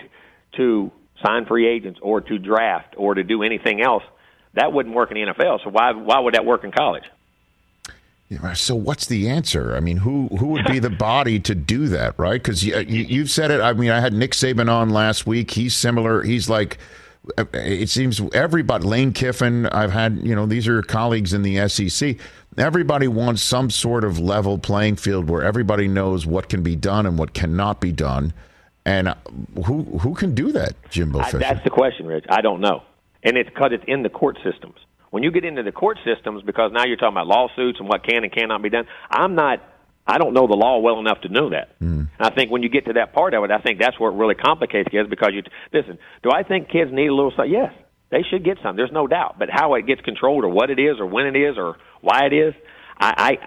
[0.57, 0.91] to
[1.25, 4.03] sign free agents or to draft or to do anything else
[4.53, 5.63] that wouldn't work in the NFL.
[5.63, 7.03] So why why would that work in college?
[8.29, 9.75] Yeah, so what's the answer?
[9.75, 12.41] I mean, who who would be the body to do that, right?
[12.41, 13.59] Because you, you, have said it.
[13.59, 15.49] I mean, I had Nick Saban on last week.
[15.51, 16.21] He's similar.
[16.21, 16.77] He's like,
[17.39, 18.85] uh, it seems everybody.
[18.85, 19.65] Lane Kiffin.
[19.67, 22.17] I've had you know these are colleagues in the SEC.
[22.55, 27.07] Everybody wants some sort of level playing field where everybody knows what can be done
[27.07, 28.33] and what cannot be done.
[28.85, 29.15] And uh,
[29.65, 31.37] who who can do that, Jimbo Fisher?
[31.37, 32.25] I, that's the question, Rich.
[32.29, 32.83] I don't know
[33.23, 34.75] and it's because it's in the court systems.
[35.09, 38.03] When you get into the court systems, because now you're talking about lawsuits and what
[38.03, 39.63] can and cannot be done, I'm not.
[40.05, 41.79] I don't know the law well enough to know that.
[41.79, 42.09] Mm.
[42.19, 44.15] I think when you get to that part of it, I think that's where it
[44.15, 45.99] really complicates kids because you listen.
[46.23, 47.31] Do I think kids need a little?
[47.47, 47.73] Yes,
[48.09, 48.75] they should get some.
[48.75, 49.37] There's no doubt.
[49.37, 52.25] But how it gets controlled, or what it is, or when it is, or why
[52.25, 52.53] it is,
[52.99, 53.37] I,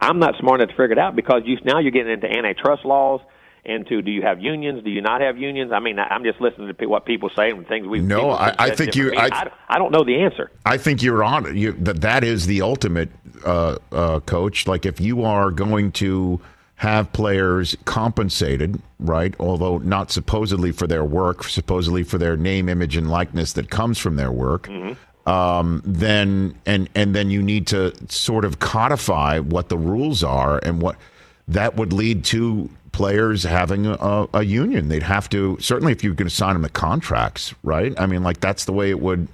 [0.00, 2.26] I I'm not smart enough to figure it out because you now you're getting into
[2.26, 3.20] antitrust laws.
[3.68, 4.82] Into do you have unions?
[4.82, 5.72] Do you not have unions?
[5.72, 8.00] I mean, I'm just listening to what people say and things we.
[8.00, 9.12] No, I, I think you.
[9.14, 10.50] I, I, I, don't know the answer.
[10.64, 11.54] I think you're on.
[11.54, 13.10] You, that that is the ultimate
[13.44, 14.66] uh, uh, coach.
[14.66, 16.40] Like if you are going to
[16.76, 19.34] have players compensated, right?
[19.38, 23.98] Although not supposedly for their work, supposedly for their name, image, and likeness that comes
[23.98, 24.66] from their work.
[24.68, 25.28] Mm-hmm.
[25.28, 30.58] Um, then and and then you need to sort of codify what the rules are
[30.62, 30.96] and what
[31.48, 34.88] that would lead to players having a, a union.
[34.88, 37.94] They'd have to certainly if you're going to sign them the contracts, right?
[37.96, 39.28] I mean, like that's the way it would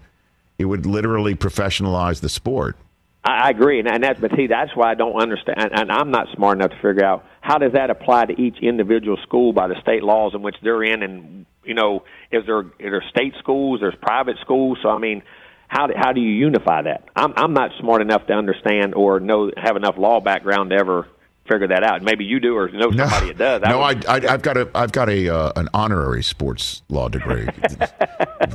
[0.59, 2.77] it would literally professionalize the sport.
[3.25, 6.27] I agree, and, and that's but see that's why I don't understand, and I'm not
[6.37, 9.81] smart enough to figure out how does that apply to each individual school by the
[9.81, 13.81] state laws in which they're in, and you know, is there are there state schools,
[13.81, 15.23] there's private schools, so I mean,
[15.69, 17.09] how do, how do you unify that?
[17.17, 21.09] I'm I'm not smart enough to understand or know have enough law background to ever
[21.49, 22.03] figure that out.
[22.03, 23.63] Maybe you do, or know somebody no, that does.
[23.65, 27.09] I no, I, I, have got a I've got a uh, an honorary sports law
[27.09, 27.45] degree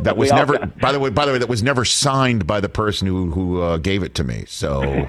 [0.01, 0.57] that was never.
[0.57, 0.79] Got...
[0.79, 3.61] By the way, by the way, that was never signed by the person who who
[3.61, 4.45] uh, gave it to me.
[4.47, 4.81] So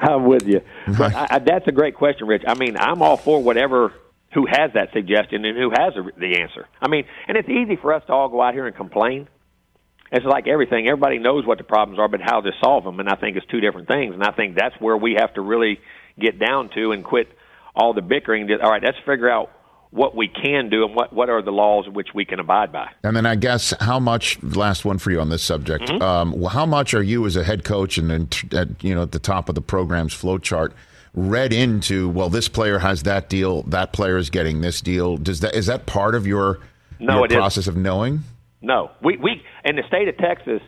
[0.00, 0.60] I'm with you.
[0.98, 2.42] But I, that's a great question, Rich.
[2.46, 3.92] I mean, I'm all for whatever.
[4.34, 6.66] Who has that suggestion and who has the answer?
[6.80, 9.28] I mean, and it's easy for us to all go out here and complain.
[10.10, 13.00] It's like everything; everybody knows what the problems are, but how to solve them.
[13.00, 14.14] And I think it's two different things.
[14.14, 15.80] And I think that's where we have to really
[16.18, 17.28] get down to and quit
[17.74, 18.50] all the bickering.
[18.62, 19.50] All right, let's figure out
[19.94, 22.90] what we can do and what, what are the laws which we can abide by.
[23.04, 25.84] And then I guess how much last one for you on this subject.
[25.84, 26.02] Mm-hmm.
[26.02, 29.12] Um, how much are you as a head coach and then at, you know at
[29.12, 30.72] the top of the program's flow chart
[31.14, 35.38] read into well this player has that deal that player is getting this deal does
[35.38, 36.58] that is that part of your,
[36.98, 38.24] no, your process of knowing?
[38.62, 40.60] No, we we in the state of Texas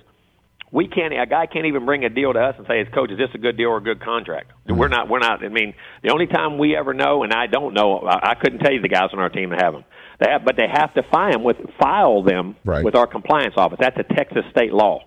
[0.73, 3.11] we can't a guy can't even bring a deal to us and say, "As coach,
[3.11, 4.79] is this a good deal or a good contract?" Mm-hmm.
[4.79, 5.09] We're not.
[5.09, 5.45] We're not.
[5.45, 8.59] I mean, the only time we ever know, and I don't know, I, I couldn't
[8.59, 9.85] tell you the guys on our team that have them.
[10.19, 12.85] They have, but they have to file them with file them right.
[12.85, 13.79] with our compliance office.
[13.81, 15.01] That's a Texas state law.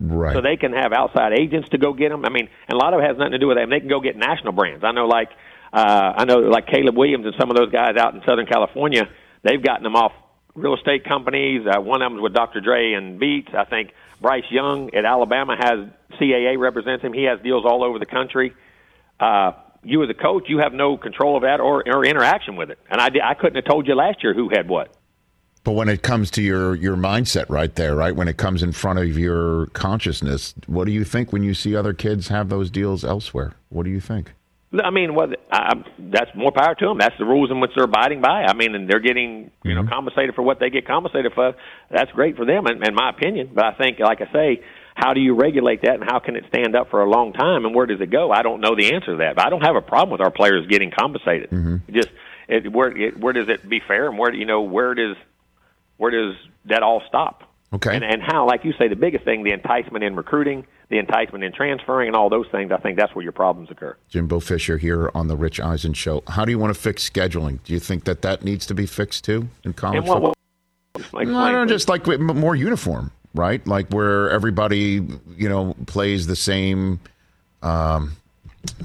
[0.00, 0.34] Right.
[0.34, 2.24] So they can have outside agents to go get them.
[2.24, 3.68] I mean, and a lot of it has nothing to do with them.
[3.68, 4.82] They can go get national brands.
[4.82, 5.28] I know, like
[5.72, 9.02] uh, I know, like Caleb Williams and some of those guys out in Southern California.
[9.42, 10.12] They've gotten them off
[10.54, 11.66] real estate companies.
[11.66, 12.60] Uh, one of them with Dr.
[12.60, 13.50] Dre and Beats.
[13.56, 15.88] I think Bryce Young at Alabama has
[16.20, 17.12] CAA represents him.
[17.12, 18.52] He has deals all over the country.
[19.18, 19.52] Uh,
[19.82, 22.78] you as a coach, you have no control of that or, or interaction with it.
[22.90, 24.94] And I, I couldn't have told you last year who had what.
[25.62, 28.14] But when it comes to your, your mindset right there, right?
[28.14, 31.76] When it comes in front of your consciousness, what do you think when you see
[31.76, 33.54] other kids have those deals elsewhere?
[33.68, 34.32] What do you think?
[34.72, 36.98] I mean, well, I, that's more power to them.
[36.98, 38.44] That's the rules in which they're abiding by.
[38.46, 41.54] I mean, and they're getting you know compensated for what they get compensated for.
[41.90, 43.50] That's great for them, in, in my opinion.
[43.52, 44.62] But I think, like I say,
[44.94, 47.64] how do you regulate that, and how can it stand up for a long time,
[47.64, 48.30] and where does it go?
[48.30, 49.34] I don't know the answer to that.
[49.34, 51.50] But I don't have a problem with our players getting compensated.
[51.50, 51.92] Mm-hmm.
[51.92, 52.10] Just
[52.48, 55.16] it, where it, where does it be fair, and where you know where does
[55.96, 57.49] where does that all stop?
[57.72, 60.98] Okay, and, and how, like you say, the biggest thing, the enticement in recruiting the
[60.98, 63.96] enticement in transferring and all those things, I think that's where your problems occur.
[64.08, 66.22] Jimbo Fisher here on the Rich Eisen Show.
[66.26, 67.60] How do you want to fix scheduling?
[67.62, 70.34] Do you think that that needs to be fixed too in college football?
[71.14, 73.64] no, no, just like more uniform, right?
[73.66, 75.06] Like where everybody,
[75.36, 76.98] you know, plays the same.
[77.62, 78.16] Um,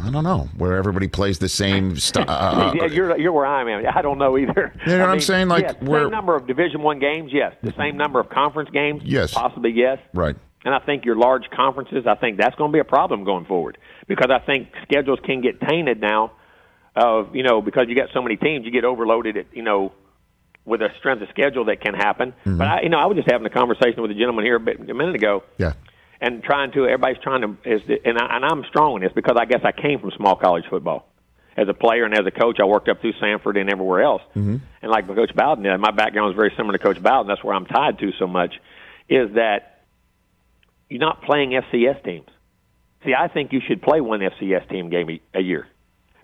[0.01, 2.25] I don't know where everybody plays the same stuff.
[2.27, 3.85] Uh, yeah, you're you're where I am.
[3.93, 4.73] I don't know either.
[4.85, 5.47] You know what I am saying?
[5.47, 7.53] Like yes, same number of Division One games, yes.
[7.61, 9.33] The same number of conference games, yes.
[9.33, 9.99] Possibly, yes.
[10.13, 10.35] Right.
[10.63, 13.45] And I think your large conferences, I think that's going to be a problem going
[13.45, 16.31] forward because I think schedules can get tainted now.
[16.97, 19.35] Of you know because you got so many teams, you get overloaded.
[19.35, 19.91] At, you know
[20.65, 22.31] with a strength of schedule that can happen.
[22.31, 22.57] Mm-hmm.
[22.57, 24.59] But I, you know, I was just having a conversation with a gentleman here a,
[24.59, 25.43] bit, a minute ago.
[25.57, 25.73] Yeah.
[26.21, 29.35] And trying to, everybody's trying to, is, and, I, and I'm strong in this because
[29.39, 31.07] I guess I came from small college football.
[31.57, 34.21] As a player and as a coach, I worked up through Samford and everywhere else.
[34.35, 34.57] Mm-hmm.
[34.81, 37.27] And like Coach Bowden, my background is very similar to Coach Bowden.
[37.27, 38.53] That's where I'm tied to so much.
[39.07, 39.75] Is that
[40.89, 42.27] you're not playing FCS teams.
[43.03, 45.67] See, I think you should play one FCS team game a year,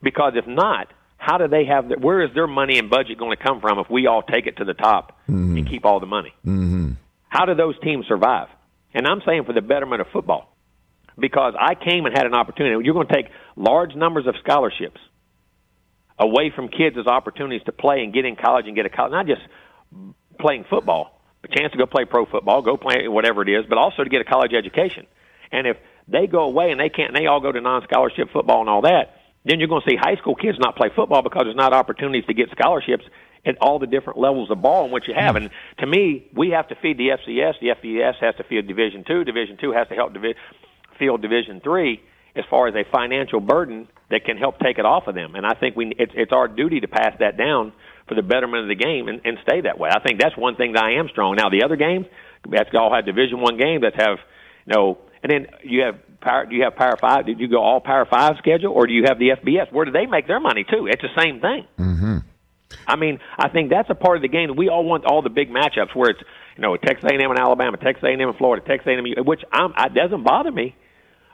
[0.02, 1.90] because if not, how do they have?
[1.90, 4.48] The, where is their money and budget going to come from if we all take
[4.48, 5.58] it to the top mm-hmm.
[5.58, 6.34] and keep all the money?
[6.46, 6.94] Mm-hmm.
[7.30, 8.48] How do those teams survive?
[8.94, 10.56] And I'm saying for the betterment of football,
[11.18, 12.84] because I came and had an opportunity.
[12.84, 15.00] You're going to take large numbers of scholarships
[16.18, 19.12] away from kids as opportunities to play and get in college and get a college,
[19.12, 19.42] not just
[20.40, 23.78] playing football, a chance to go play pro football, go play whatever it is, but
[23.78, 25.06] also to get a college education.
[25.52, 25.78] And if
[26.08, 28.82] they go away and they can't, and they all go to non-scholarship football and all
[28.82, 31.74] that, then you're going to see high school kids not play football because there's not
[31.74, 33.04] opportunities to get scholarships
[33.46, 35.36] at all the different levels of ball in which you have.
[35.36, 37.54] And to me, we have to feed the FCS.
[37.60, 39.24] The FBS has to feed Division Two.
[39.24, 40.36] Division Two has to help divi-
[41.00, 42.02] field Division Three
[42.36, 45.36] as far as a financial burden that can help take it off of them.
[45.36, 47.74] And I think we it's, it's our duty to pass that down
[48.08, 49.90] for the betterment of the game and, and stay that way.
[49.92, 51.36] I think that's one thing that I am strong.
[51.36, 52.06] Now the other games,
[52.50, 54.20] that's all have Division One games that have
[54.66, 56.46] you know, and then you have power.
[56.46, 57.26] Do you have Power Five?
[57.26, 59.72] Did you go all Power Five schedule, or do you have the FBS?
[59.72, 60.88] Where do they make their money too?
[60.88, 61.66] It's the same thing.
[61.80, 62.18] Mm-hmm.
[62.88, 65.22] I mean, I think that's a part of the game that we all want all
[65.22, 66.22] the big matchups where it's
[66.56, 69.94] you know Texas A&M and Alabama, Texas A&M and Florida, Texas A&M, which I'm, it
[69.94, 70.76] doesn't bother me.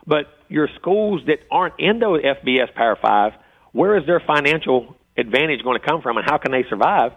[0.05, 3.33] But your schools that aren't in those FBS Power Five,
[3.73, 7.11] where is their financial advantage going to come from, and how can they survive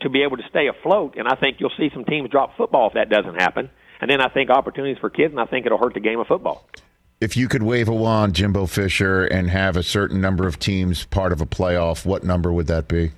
[0.00, 1.14] to be able to stay afloat?
[1.16, 3.70] And I think you'll see some teams drop football if that doesn't happen.
[4.00, 6.26] And then I think opportunities for kids, and I think it'll hurt the game of
[6.26, 6.66] football.
[7.20, 11.04] If you could wave a wand, Jimbo Fisher, and have a certain number of teams
[11.04, 13.12] part of a playoff, what number would that be?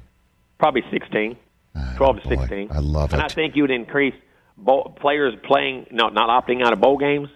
[0.62, 1.36] Probably 16,
[1.74, 2.68] ah, 12 to 16.
[2.70, 3.24] I love and it.
[3.24, 4.14] I think you would increase
[4.56, 7.28] bowl, players playing, no, not opting out of bowl games,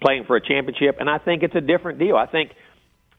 [0.00, 0.96] playing for a championship.
[0.98, 2.16] And I think it's a different deal.
[2.16, 2.52] I think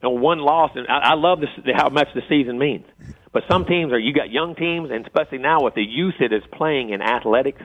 [0.01, 2.87] you know, one loss, and I, I love this, how much the season means.
[3.31, 6.33] But some teams are, you got young teams, and especially now with the youth that
[6.33, 7.61] is playing in athletics,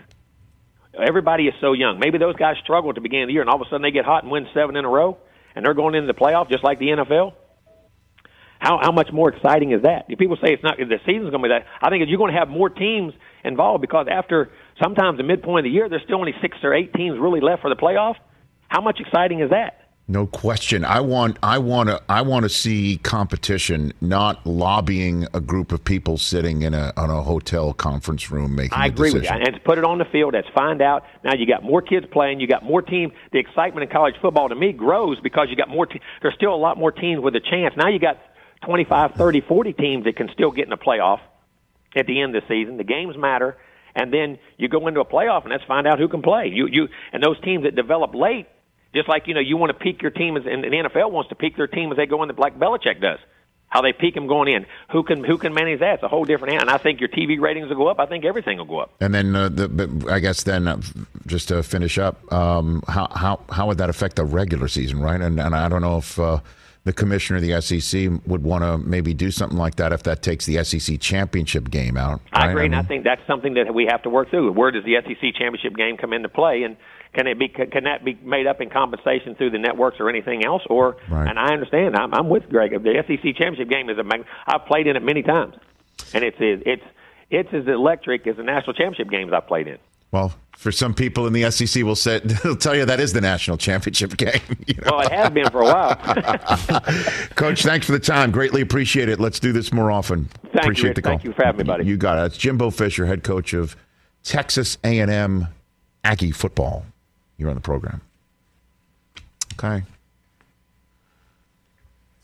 [0.93, 1.99] everybody is so young.
[1.99, 3.81] Maybe those guys struggle at the beginning of the year, and all of a sudden
[3.81, 5.17] they get hot and win seven in a row,
[5.55, 7.33] and they're going into the playoff just like the NFL.
[8.61, 10.05] How how much more exciting is that?
[10.09, 12.33] If people say it's not the season's going to be that, I think you're going
[12.33, 14.51] to have more teams involved because after
[14.81, 17.63] sometimes the midpoint of the year, there's still only six or eight teams really left
[17.63, 18.17] for the playoff.
[18.69, 19.81] How much exciting is that?
[20.09, 20.85] No question.
[20.85, 25.83] I want I want to I want to see competition, not lobbying a group of
[25.85, 28.77] people sitting in a on a hotel conference room making.
[28.77, 29.31] I agree with you.
[29.31, 31.05] And put it on the field, let's find out.
[31.25, 32.41] Now you got more kids playing.
[32.41, 33.13] You got more teams.
[33.33, 35.87] The excitement in college football to me grows because you got more.
[35.87, 37.75] Te- there's still a lot more teams with a chance.
[37.77, 38.19] Now you got
[38.65, 41.21] 25, 30, 40 teams that can still get in a playoff
[41.97, 42.77] at the end of the season.
[42.77, 43.57] The games matter.
[43.95, 46.49] And then you go into a playoff, and let's find out who can play.
[46.53, 48.47] You, you, and those teams that develop late,
[48.95, 51.31] just like you know, you want to peak your team, as, and the NFL wants
[51.31, 53.19] to peak their team as they go in, like Belichick does.
[53.69, 54.67] How they peak them going in.
[54.91, 55.95] Who can who can manage that?
[55.95, 56.55] It's a whole different.
[56.55, 56.63] hand.
[56.63, 58.01] And I think your TV ratings will go up.
[58.01, 58.93] I think everything will go up.
[59.01, 60.81] And then uh, the, I guess then uh,
[61.27, 65.21] just to finish up, um, how how how would that affect the regular season, right?
[65.21, 66.41] And and I don't know if uh,
[66.85, 70.23] the commissioner of the SEC would want to maybe do something like that if that
[70.23, 72.21] takes the SEC championship game out.
[72.33, 72.51] I right?
[72.51, 74.53] agree, and I think that's something that we have to work through.
[74.53, 76.77] Where does the SEC championship game come into play, and
[77.15, 80.45] can it be can that be made up in compensation through the networks or anything
[80.45, 80.63] else?
[80.71, 81.29] Or Right.
[81.29, 82.71] and I understand, I'm, I'm with Greg.
[82.71, 85.57] The SEC championship game is a mag- I've played in it many times,
[86.15, 86.85] and it's it's
[87.31, 89.79] it's as electric as the national championship games I've played in.
[90.13, 93.21] well, for some people in the SEC, will say they'll tell you that is the
[93.23, 94.43] national championship game.
[94.67, 94.91] you know?
[94.93, 95.97] Well, it has been for a while.
[97.35, 98.31] Coach, thanks for the time.
[98.31, 99.19] Greatly appreciate it.
[99.19, 100.27] Let's do this more often.
[100.27, 100.97] Thank you, appreciate Rich.
[100.97, 101.13] the call.
[101.13, 101.87] Thank you for having me, buddy.
[101.87, 102.27] You got it.
[102.27, 103.75] It's Jimbo Fisher, head coach of
[104.23, 105.49] Texas A&M
[106.05, 106.85] Aggie football.
[107.39, 108.03] You're on the program.
[109.55, 109.83] Okay.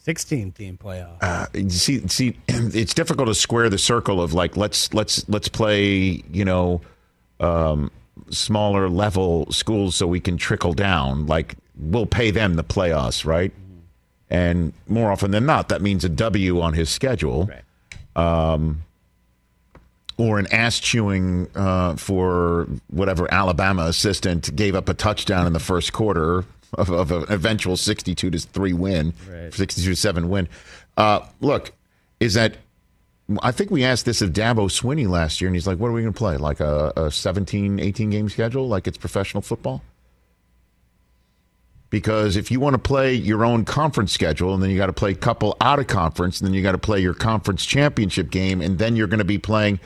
[0.01, 1.23] 16 team playoff.
[1.23, 6.23] Uh, see, see, it's difficult to square the circle of like let's let's let's play,
[6.31, 6.83] you know,
[7.41, 7.91] um,
[8.31, 11.27] smaller level schools so we can trickle down.
[11.27, 13.53] Like we'll pay them the playoffs, right?
[14.29, 17.49] And more often than not, that means a W on his schedule,
[18.17, 18.83] um,
[20.19, 25.61] or an ass chewing uh, for whatever Alabama assistant gave up a touchdown in the
[25.61, 29.53] first quarter of, of an eventual sixty-two to three win, Right.
[29.55, 30.49] sixty-two to seven win.
[30.97, 31.73] Uh, look,
[32.19, 32.57] is that?
[33.43, 35.93] I think we asked this of Dabo Swinney last year, and he's like, "What are
[35.93, 36.37] we going to play?
[36.37, 39.83] Like a, a 17, 18 game schedule, like it's professional football?"
[41.91, 44.93] Because if you want to play your own conference schedule, and then you got to
[44.93, 48.31] play a couple out of conference, and then you got to play your conference championship
[48.31, 49.81] game, and then you're going to be playing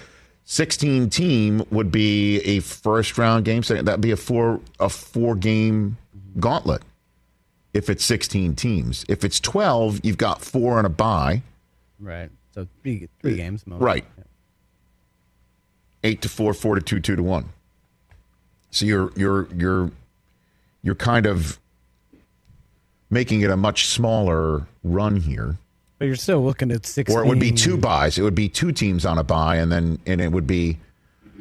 [0.44, 3.62] 16 team would be a first round game.
[3.62, 5.96] So that'd be a four a four game
[6.38, 6.82] gauntlet.
[7.72, 11.42] If it's 16 teams, if it's 12, you've got four on a bye.
[12.00, 12.30] Right.
[12.54, 13.66] So three, three games.
[13.66, 13.80] Most.
[13.80, 14.04] Right.
[16.02, 17.50] Eight to four, four to two, two to one.
[18.70, 19.90] So you're you're you're
[20.82, 21.58] you're kind of
[23.10, 25.58] making it a much smaller run here.
[25.98, 27.12] But you're still looking at six.
[27.12, 28.16] Or it would be two buys.
[28.16, 30.78] It would be two teams on a buy, and then and it would be,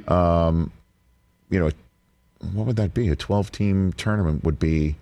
[0.10, 0.72] um,
[1.50, 1.72] you know,
[2.54, 3.08] what would that be?
[3.08, 4.98] A twelve team tournament would be,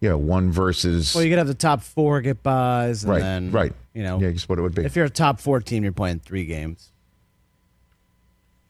[0.00, 1.14] yeah, one versus.
[1.14, 3.72] Well, you could have the top four get buys, and right, then right.
[3.94, 4.84] You know, yeah, just what it would be.
[4.84, 6.90] if you're a top four team, you're playing three games.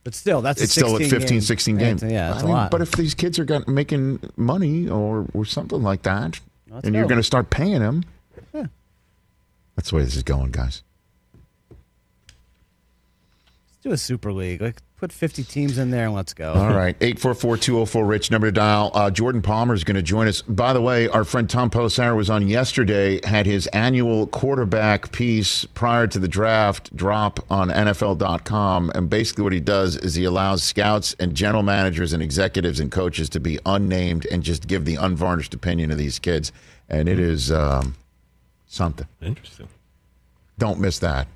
[0.03, 2.03] But still, that's a it's still at 16 15, game- 16 games.
[2.03, 2.71] Yeah, that's I mean, a lot.
[2.71, 6.95] But if these kids are got, making money or, or something like that, Let's and
[6.95, 8.03] you're going to start paying them,
[8.51, 8.65] Yeah.
[9.75, 10.81] that's the way this is going, guys.
[13.69, 14.59] Let's do a super league.
[14.59, 16.53] Like put 50 teams in there and let's go.
[16.53, 16.97] All right.
[16.99, 18.91] 844-204-RICH, number to dial.
[18.93, 20.43] Uh, Jordan Palmer is going to join us.
[20.43, 25.65] By the way, our friend Tom Pelissero was on yesterday, had his annual quarterback piece
[25.65, 28.91] prior to the draft drop on NFL.com.
[28.93, 32.91] And basically what he does is he allows scouts and general managers and executives and
[32.91, 36.51] coaches to be unnamed and just give the unvarnished opinion of these kids.
[36.89, 37.95] And it is um,
[38.67, 39.07] something.
[39.19, 39.67] Interesting.
[40.59, 41.27] Don't miss that.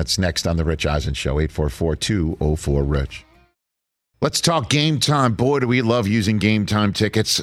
[0.00, 3.26] That's next on the Rich Eisen Show, 844 204 Rich.
[4.22, 5.34] Let's talk game time.
[5.34, 7.42] Boy, do we love using game time tickets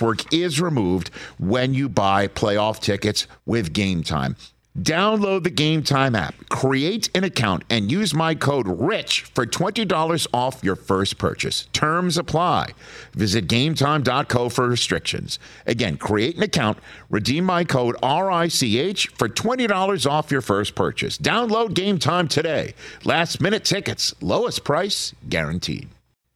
[0.00, 4.34] guesswork is removed when you buy playoff tickets with Game Time.
[4.78, 10.26] Download the Game Time app, create an account, and use my code RICH for $20
[10.32, 11.66] off your first purchase.
[11.74, 12.70] Terms apply.
[13.12, 15.38] Visit gametime.co for restrictions.
[15.66, 16.78] Again, create an account,
[17.10, 21.18] redeem my code RICH for $20 off your first purchase.
[21.18, 22.74] Download Game Time today.
[23.04, 25.88] Last minute tickets, lowest price guaranteed.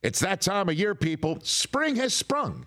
[0.04, 1.38] It's that time of year, people.
[1.44, 2.66] Spring has sprung,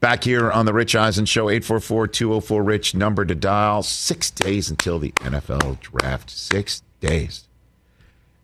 [0.00, 3.82] Back here on the Rich Eisen Show, 844-204-RICH, number to dial.
[3.82, 6.30] Six days until the NFL draft.
[6.30, 7.46] Six days.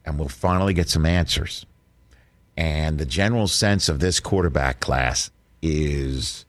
[0.04, 1.64] And we'll finally get some answers.
[2.58, 5.30] And the general sense of this quarterback class
[5.62, 6.44] is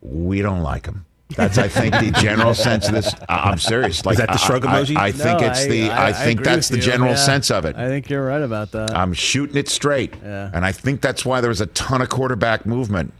[0.00, 1.04] we don't like him.
[1.36, 3.14] That's, I think, the general sense of this.
[3.28, 4.04] I- I'm serious.
[4.06, 4.96] Like, Is that the shrug I- I- emoji?
[4.96, 5.90] I, think No, it's the.
[5.90, 6.82] I, think agree that's the you.
[6.82, 7.16] general Yeah.
[7.16, 7.76] sense of it.
[7.76, 8.96] I think you're right about that.
[8.96, 10.14] I'm shooting it straight.
[10.22, 10.50] Yeah.
[10.52, 13.12] And I think that's why there was a ton of quarterback movement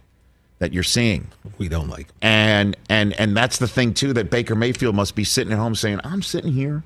[0.61, 1.27] that you're seeing.
[1.59, 2.07] We don't like.
[2.23, 5.75] And and and that's the thing too that Baker Mayfield must be sitting at home
[5.75, 6.85] saying, "I'm sitting here,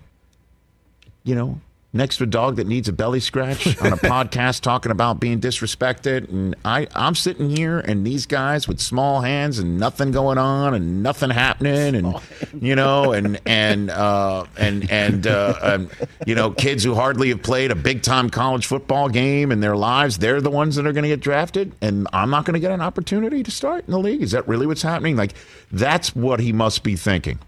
[1.25, 1.61] you know,
[1.95, 5.41] next to a dog that needs a belly scratch on a podcast talking about being
[5.41, 10.37] disrespected, and I I'm sitting here and these guys with small hands and nothing going
[10.37, 12.15] on and nothing happening, and
[12.61, 15.91] you know, and and uh, and and uh, um,
[16.27, 19.77] you know, kids who hardly have played a big time college football game in their
[19.77, 22.61] lives, they're the ones that are going to get drafted, and I'm not going to
[22.61, 24.23] get an opportunity to start in the league.
[24.23, 25.17] Is that really what's happening?
[25.17, 25.35] Like,
[25.71, 27.39] that's what he must be thinking.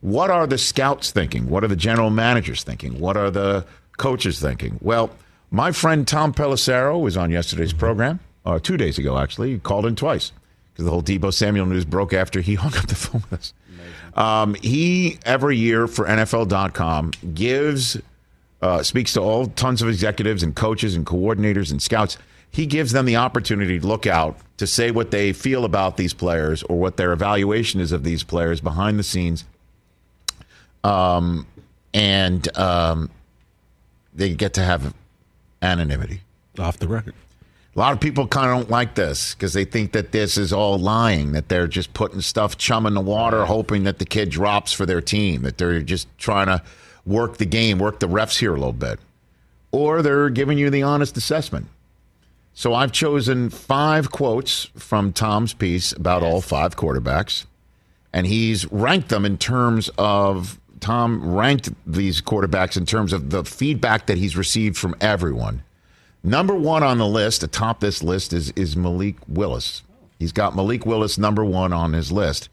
[0.00, 1.48] What are the scouts thinking?
[1.48, 3.00] What are the general managers thinking?
[3.00, 4.78] What are the coaches thinking?
[4.80, 5.10] Well,
[5.50, 9.52] my friend Tom Pelissero was on yesterday's program, or two days ago, actually.
[9.52, 10.32] He called in twice
[10.72, 13.54] because the whole Deebo Samuel news broke after he hung up the phone with us.
[14.14, 17.96] Um, he, every year for NFL.com, gives,
[18.62, 22.18] uh, speaks to all tons of executives and coaches and coordinators and scouts.
[22.50, 26.14] He gives them the opportunity to look out to say what they feel about these
[26.14, 29.44] players or what their evaluation is of these players behind the scenes
[30.84, 31.46] um,
[31.94, 33.10] and um,
[34.14, 34.94] they get to have
[35.62, 36.20] anonymity.
[36.58, 37.14] Off the record.
[37.76, 40.52] A lot of people kind of don't like this because they think that this is
[40.52, 44.30] all lying, that they're just putting stuff chum in the water, hoping that the kid
[44.30, 46.60] drops for their team, that they're just trying to
[47.06, 48.98] work the game, work the refs here a little bit.
[49.70, 51.68] Or they're giving you the honest assessment.
[52.52, 57.44] So I've chosen five quotes from Tom's piece about all five quarterbacks,
[58.12, 63.44] and he's ranked them in terms of Tom ranked these quarterbacks in terms of the
[63.44, 65.62] feedback that he's received from everyone.
[66.22, 69.82] Number one on the list, atop this list, is is Malik Willis.
[70.18, 72.48] He's got Malik Willis number one on his list,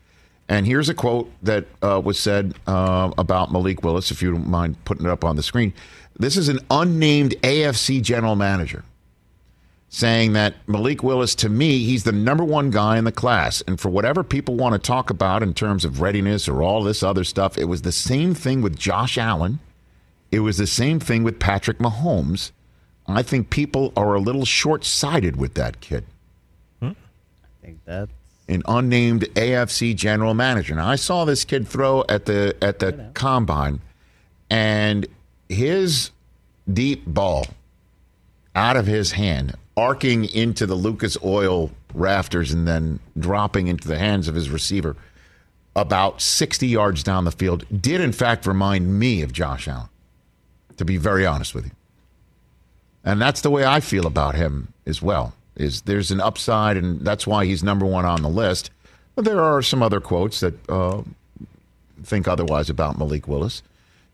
[0.48, 4.48] And here's a quote that uh, was said uh, about Malik Willis, if you don't
[4.48, 5.74] mind putting it up on the screen.
[6.18, 8.84] This is an unnamed AFC general manager
[9.90, 13.62] saying that Malik Willis, to me, he's the number one guy in the class.
[13.68, 17.02] And for whatever people want to talk about in terms of readiness or all this
[17.04, 19.60] other stuff, it was the same thing with Josh Allen.
[20.32, 22.52] It was the same thing with Patrick Mahomes.
[23.08, 26.06] I think people are a little short sighted with that kid.
[26.80, 26.90] Hmm.
[26.90, 28.10] I think that
[28.50, 30.76] An unnamed AFC general manager.
[30.76, 33.82] Now I saw this kid throw at the at the combine,
[34.50, 35.06] and
[35.48, 36.12] his
[36.72, 37.46] deep ball
[38.56, 43.98] out of his hand, arcing into the Lucas Oil rafters and then dropping into the
[43.98, 44.96] hands of his receiver
[45.76, 49.90] about 60 yards down the field, did in fact remind me of Josh Allen,
[50.78, 51.72] to be very honest with you.
[53.04, 55.34] And that's the way I feel about him as well.
[55.56, 58.72] Is there's an upside, and that's why he's number one on the list.
[59.16, 61.02] But there are some other quotes that uh,
[62.04, 63.62] think otherwise about Malik Willis.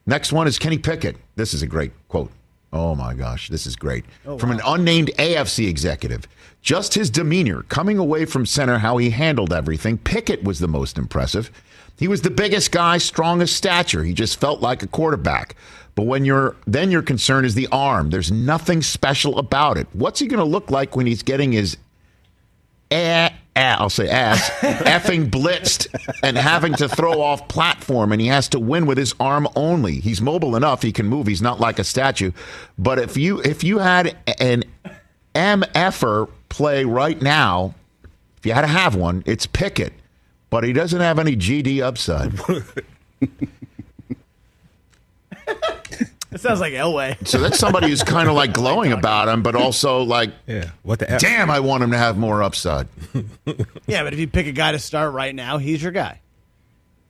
[0.05, 1.18] Next one is Kenny Pickett.
[1.36, 2.32] This is a great quote.
[2.74, 4.06] Oh my gosh, this is great.
[4.26, 6.28] Oh, from an unnamed AFC executive.
[6.62, 9.98] Just his demeanor, coming away from center, how he handled everything.
[9.98, 11.52] Pickett was the most impressive.
[11.98, 14.04] He was the biggest guy, strongest stature.
[14.04, 15.56] He just felt like a quarterback.
[15.96, 18.10] But when you're then your concern is the arm.
[18.10, 19.88] There's nothing special about it.
[19.94, 21.78] What's he going to look like when he's getting his
[23.56, 25.88] I'll say ass effing blitzed
[26.24, 29.99] and having to throw off platform and he has to win with his arm only.
[29.99, 31.28] He's mobile enough, he can move.
[31.28, 32.32] He's not like a statue.
[32.78, 34.64] But if you if you had an
[35.36, 37.76] MFer play right now,
[38.38, 39.93] if you had to have one, it's Pickett.
[40.49, 42.34] But he doesn't have any GD upside.
[46.32, 47.28] it sounds like Elway.
[47.28, 50.72] So that's somebody who's kind of like glowing about him, but also like, Yeah.
[50.84, 51.22] What the F?
[51.22, 52.88] damn, I want him to have more upside.
[53.88, 56.22] Yeah, but if you pick a guy to start right now, he's your guy.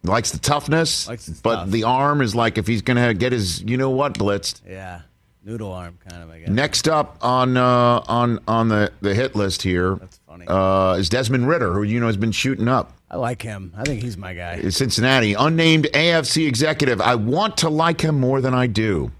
[0.03, 1.69] Likes the toughness, Likes his but tough.
[1.69, 4.61] the arm is like if he's going to get his, you know what, blitzed.
[4.67, 5.01] Yeah,
[5.45, 6.31] noodle arm kind of.
[6.31, 6.49] I guess.
[6.49, 10.45] Next up on uh, on on the, the hit list here That's funny.
[10.47, 12.93] uh, is Desmond Ridder, who you know has been shooting up.
[13.11, 13.73] I like him.
[13.75, 14.69] I think he's my guy.
[14.69, 17.01] Cincinnati, unnamed AFC executive.
[17.01, 19.11] I want to like him more than I do.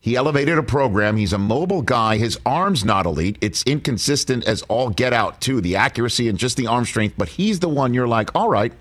[0.00, 1.18] He elevated a program.
[1.18, 2.16] He's a mobile guy.
[2.16, 3.36] His arm's not elite.
[3.42, 5.60] It's inconsistent as all get out, too.
[5.60, 7.16] The accuracy and just the arm strength.
[7.18, 8.72] But he's the one you're like, all right,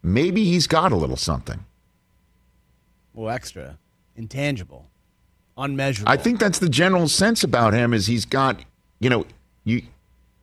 [0.00, 1.64] maybe he's got a little something.
[3.14, 3.78] Well, extra,
[4.14, 4.86] intangible,
[5.56, 6.12] unmeasurable.
[6.12, 8.60] I think that's the general sense about him is he's got,
[9.00, 9.26] you know,
[9.64, 9.82] you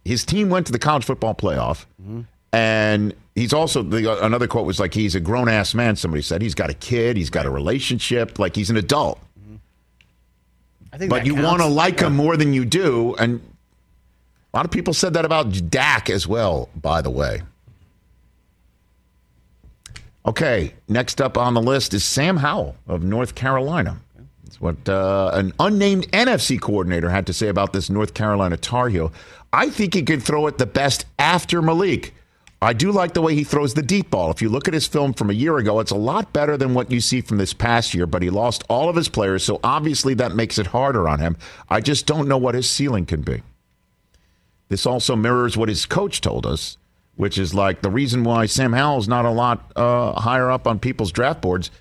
[0.04, 2.22] his team went to the college football playoff mm-hmm.
[2.54, 6.42] And he's also the another quote was like he's a grown ass man somebody said
[6.42, 9.20] he's got a kid, he's got a relationship, like he's an adult.
[10.94, 13.42] I think But you want to like him more than you do and
[14.54, 17.42] a lot of people said that about Dak as well, by the way.
[20.26, 24.00] Okay, next up on the list is Sam Howell of North Carolina.
[24.44, 28.90] That's what uh, an unnamed NFC coordinator had to say about this North Carolina Tar
[28.90, 29.12] Heel.
[29.54, 32.14] I think he could throw it the best after Malik.
[32.64, 34.30] I do like the way he throws the deep ball.
[34.30, 36.76] If you look at his film from a year ago, it's a lot better than
[36.76, 39.60] what you see from this past year, but he lost all of his players, so
[39.64, 41.38] obviously that makes it harder on him.
[41.70, 43.42] I just don't know what his ceiling can be.
[44.70, 46.78] This also mirrors what his coach told us,
[47.16, 50.78] which is like the reason why Sam Howell's not a lot uh, higher up on
[50.78, 51.72] people's draft boards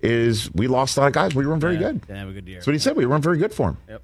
[0.00, 1.34] is we lost a lot of guys.
[1.34, 2.00] We weren't very Yeah, good.
[2.02, 2.58] Didn't have a good year.
[2.58, 2.94] That's what he said.
[2.96, 3.76] We weren't very good for him.
[3.88, 4.02] Yep.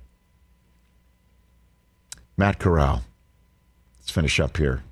[2.37, 3.03] Matt Corral.
[4.01, 4.83] Let's finish up here.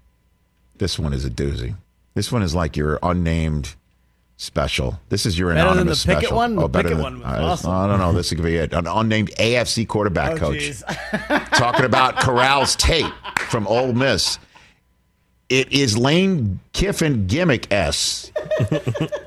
[0.83, 1.77] This one is a doozy.
[2.15, 3.77] This one is like your unnamed
[4.37, 4.99] special.
[5.11, 6.35] This is your Better than the special.
[6.37, 6.57] one?
[6.57, 7.71] The better Pickett than- one I- awesome.
[7.71, 8.13] I don't know.
[8.13, 8.73] This could be it.
[8.73, 10.81] An unnamed AFC quarterback Oh, coach
[11.55, 13.13] talking about Corral's tape
[13.49, 14.41] from Ole Miss.
[15.49, 18.33] It is Lane Kiffin gimmick S.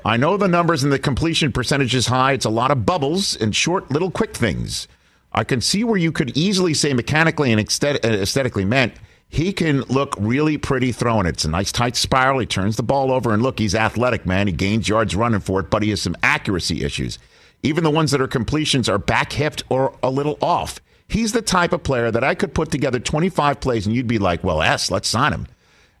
[0.04, 2.32] I know the numbers and the completion percentage is high.
[2.32, 4.88] It's a lot of bubbles and short, little quick things.
[5.32, 8.92] I can see where you could easily say mechanically and aesthet- uh, aesthetically meant
[9.28, 11.30] he can look really pretty throwing it.
[11.30, 12.38] It's a nice tight spiral.
[12.38, 14.46] He turns the ball over and look, he's athletic, man.
[14.46, 17.18] He gains yards running for it, but he has some accuracy issues.
[17.62, 20.80] Even the ones that are completions are back hipped or a little off.
[21.08, 24.18] He's the type of player that I could put together 25 plays and you'd be
[24.18, 25.46] like, well, S, let's sign him.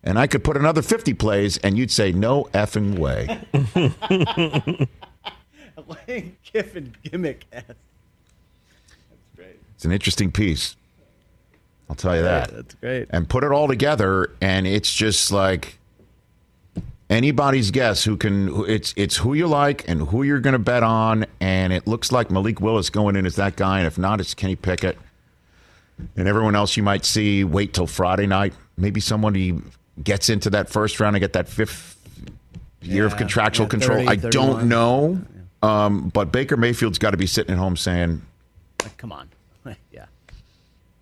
[0.02, 3.40] And I could put another 50 plays and you'd say, no effing way.
[6.08, 7.44] Lane Kiffin gimmick.
[7.52, 7.64] ass.
[9.74, 10.76] It's an interesting piece.
[11.88, 12.50] I'll tell you that.
[12.52, 13.06] That's great.
[13.10, 15.78] And put it all together, and it's just like
[17.08, 18.48] anybody's guess who can.
[18.48, 21.86] who- It's it's who you like and who you're going to bet on, and it
[21.86, 24.98] looks like Malik Willis going in as that guy, and if not, it's Kenny Pickett,
[26.16, 27.44] and everyone else you might see.
[27.44, 28.52] Wait till Friday night.
[28.76, 29.54] Maybe somebody
[30.02, 31.96] gets into that first round and get that fifth
[32.82, 33.98] year of contractual yeah, control.
[33.98, 34.30] 30, I 31.
[34.30, 35.20] don't know,
[35.62, 38.20] um, but Baker Mayfield's got to be sitting at home saying,
[38.82, 39.28] Like, come on.
[39.92, 40.06] yeah.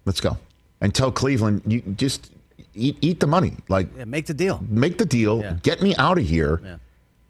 [0.05, 0.37] "Let's go,"
[0.85, 2.31] and tell Cleveland, "You just
[2.75, 4.63] eat eat the money, like Yeah, make the deal.
[4.69, 5.57] make the deal, Yeah.
[5.63, 6.77] get me out of here." Yeah.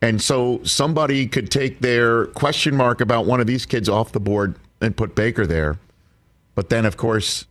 [0.03, 4.21] And so somebody could take their question mark about one of these kids off the
[4.21, 5.79] board and put Baker there.
[6.57, 7.47] But then, of course,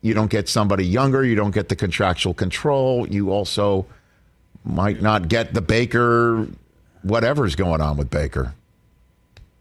[0.00, 1.22] you don't get somebody younger.
[1.22, 3.06] You don't get the contractual control.
[3.06, 3.84] You also
[4.64, 6.48] might not get the Baker,
[7.02, 8.54] whatever's going on with Baker.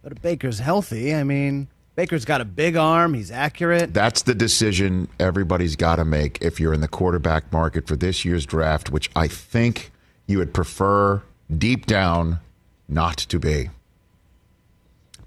[0.01, 1.67] But if Baker's healthy, I mean,
[1.99, 3.13] Baker's got a big arm.
[3.13, 3.93] He's accurate.
[3.93, 8.23] That's the decision everybody's got to make if you're in the quarterback market for this
[8.23, 9.91] year's draft, which I think
[10.25, 11.21] you would prefer
[11.53, 12.39] deep down
[12.87, 13.69] not to be.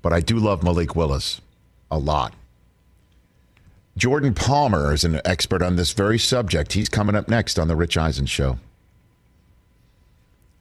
[0.01, 1.43] But I do love Malik Willis
[1.91, 2.33] a lot.
[3.99, 6.73] Jordan Palmer is an expert on this very subject.
[6.73, 8.59] He's coming up next on The Rich Eisen Show.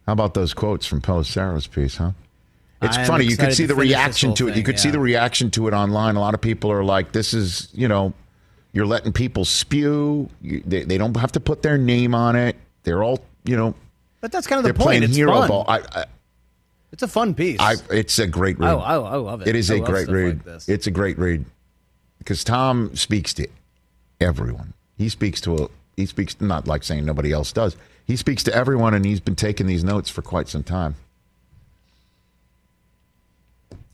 [0.04, 2.10] How about those quotes from Pelissero's piece, huh?
[2.82, 3.24] It's I funny.
[3.24, 4.50] You could see the reaction to it.
[4.50, 6.16] You thing, could see the reaction to it online.
[6.16, 8.12] A lot of people are like, "This is, you know,
[8.72, 10.28] you're letting people spew.
[10.40, 12.56] You, they, they don't have to put their name on it.
[12.82, 13.74] They're all, you know,
[14.20, 14.84] But that's kind of the point.
[14.84, 15.48] playing It's hero fun.
[15.48, 15.64] ball.
[15.68, 16.04] I, I,
[16.90, 17.60] It's a fun piece.
[17.60, 18.68] I, it's a great oh, read.
[18.70, 19.48] I, I, I love it.
[19.48, 20.44] It is I a great read.
[20.46, 20.62] Like.
[20.68, 21.44] It's a great read
[22.18, 23.46] because Tom speaks to
[24.20, 24.72] everyone.
[24.96, 25.68] He speaks to a.
[25.96, 27.76] He speaks not like saying nobody else does.
[28.06, 30.96] He speaks to everyone, and he's been taking these notes for quite some time.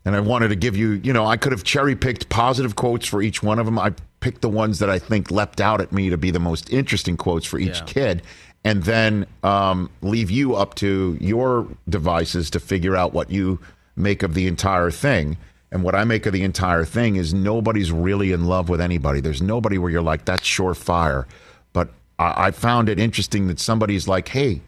[0.05, 3.05] And I wanted to give you, you know, I could have cherry picked positive quotes
[3.05, 3.77] for each one of them.
[3.77, 6.69] I picked the ones that I think leapt out at me to be the most
[6.71, 7.83] interesting quotes for each Yeah.
[7.85, 8.21] kid,
[8.63, 13.59] and then um, leave you up to your devices to figure out what you
[13.95, 15.37] make of the entire thing.
[15.71, 19.21] And what I make of the entire thing is nobody's really in love with anybody.
[19.21, 21.25] There's nobody where you're like, that's surefire.
[21.73, 24.61] But I, I found it interesting that somebody's like, hey,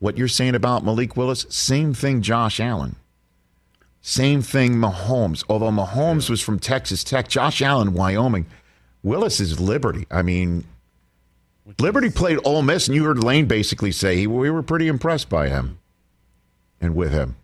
[0.00, 2.96] what you're saying about Malik Willis, same thing, Josh Allen.
[4.00, 5.44] Same thing, Mahomes.
[5.48, 8.46] Although Mahomes was from Texas Tech, Josh Allen, Wyoming.
[9.02, 10.06] Willis is Liberty.
[10.10, 10.64] I mean,
[11.78, 15.28] Liberty played Ole Miss, and you heard Lane basically say he, we were pretty impressed
[15.28, 15.78] by him
[16.80, 17.36] and with him.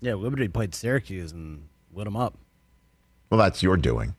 [0.00, 2.34] yeah, Liberty played Syracuse and lit him up.
[3.30, 4.14] Well, that's your doing.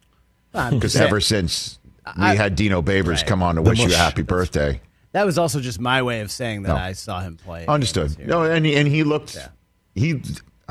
[0.54, 1.80] I'm Because ever since
[2.18, 3.28] we I- had Dino Babers Right.
[3.28, 4.82] come on to The wish you a happy birthday.
[5.14, 6.76] that was also just my way of saying that No.
[6.76, 7.66] I saw him play.
[7.68, 8.18] Understood.
[8.28, 9.36] No, and he, and he looked.
[9.36, 9.48] Yeah.
[9.96, 10.22] He,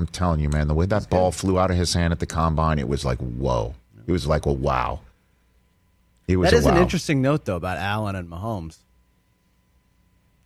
[0.01, 2.27] I'm telling you, man, the way that ball flew out of his hand at the
[2.27, 3.75] combine, it was like whoa.
[4.07, 5.01] It was like a wow.
[6.27, 6.73] It was That is wow.
[6.73, 8.79] an interesting note, though, about Allen and Mahomes.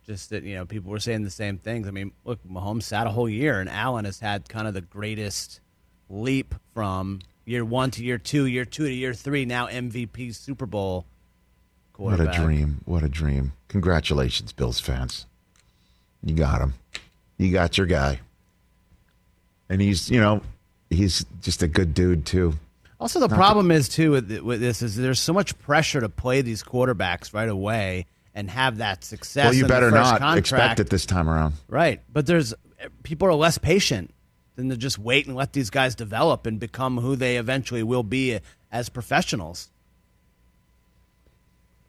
[0.05, 1.87] Just that you know, people were saying the same things.
[1.87, 4.81] I mean, look, Mahomes sat a whole year, and Allen has had kind of the
[4.81, 5.61] greatest
[6.09, 9.45] leap from year one to year two, year two to year three.
[9.45, 11.05] Now MVP, Super Bowl.
[11.95, 12.81] What a dream!
[12.83, 13.53] What a dream!
[13.69, 15.25] Congratulations, Bills fans.
[16.21, 16.73] You got him.
[17.37, 18.19] You got your guy.
[19.69, 20.41] And he's, you know,
[20.89, 22.53] he's just a good dude too.
[22.99, 26.41] Also, the problem is too with, with this is there's so much pressure to play
[26.41, 29.45] these quarterbacks right away and have that success.
[29.45, 30.37] well, you the better not contract.
[30.37, 31.55] expect it this time around.
[31.67, 32.01] Right.
[32.11, 32.53] But there's
[33.03, 34.13] people are less patient
[34.55, 38.03] than to just wait and let these guys develop and become who they eventually will
[38.03, 38.39] be
[38.71, 39.69] as professionals.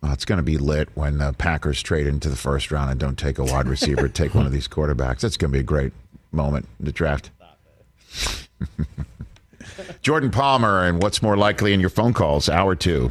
[0.02, 3.00] Oh, it's going to be lit when the Packers trade into the first round and
[3.00, 5.20] don't take a wide receiver, take one of these quarterbacks.
[5.20, 5.92] That's going to be a great
[6.32, 7.30] moment in the draft.
[10.02, 13.10] Jordan Palmer and what's more likely in your phone calls, hour two.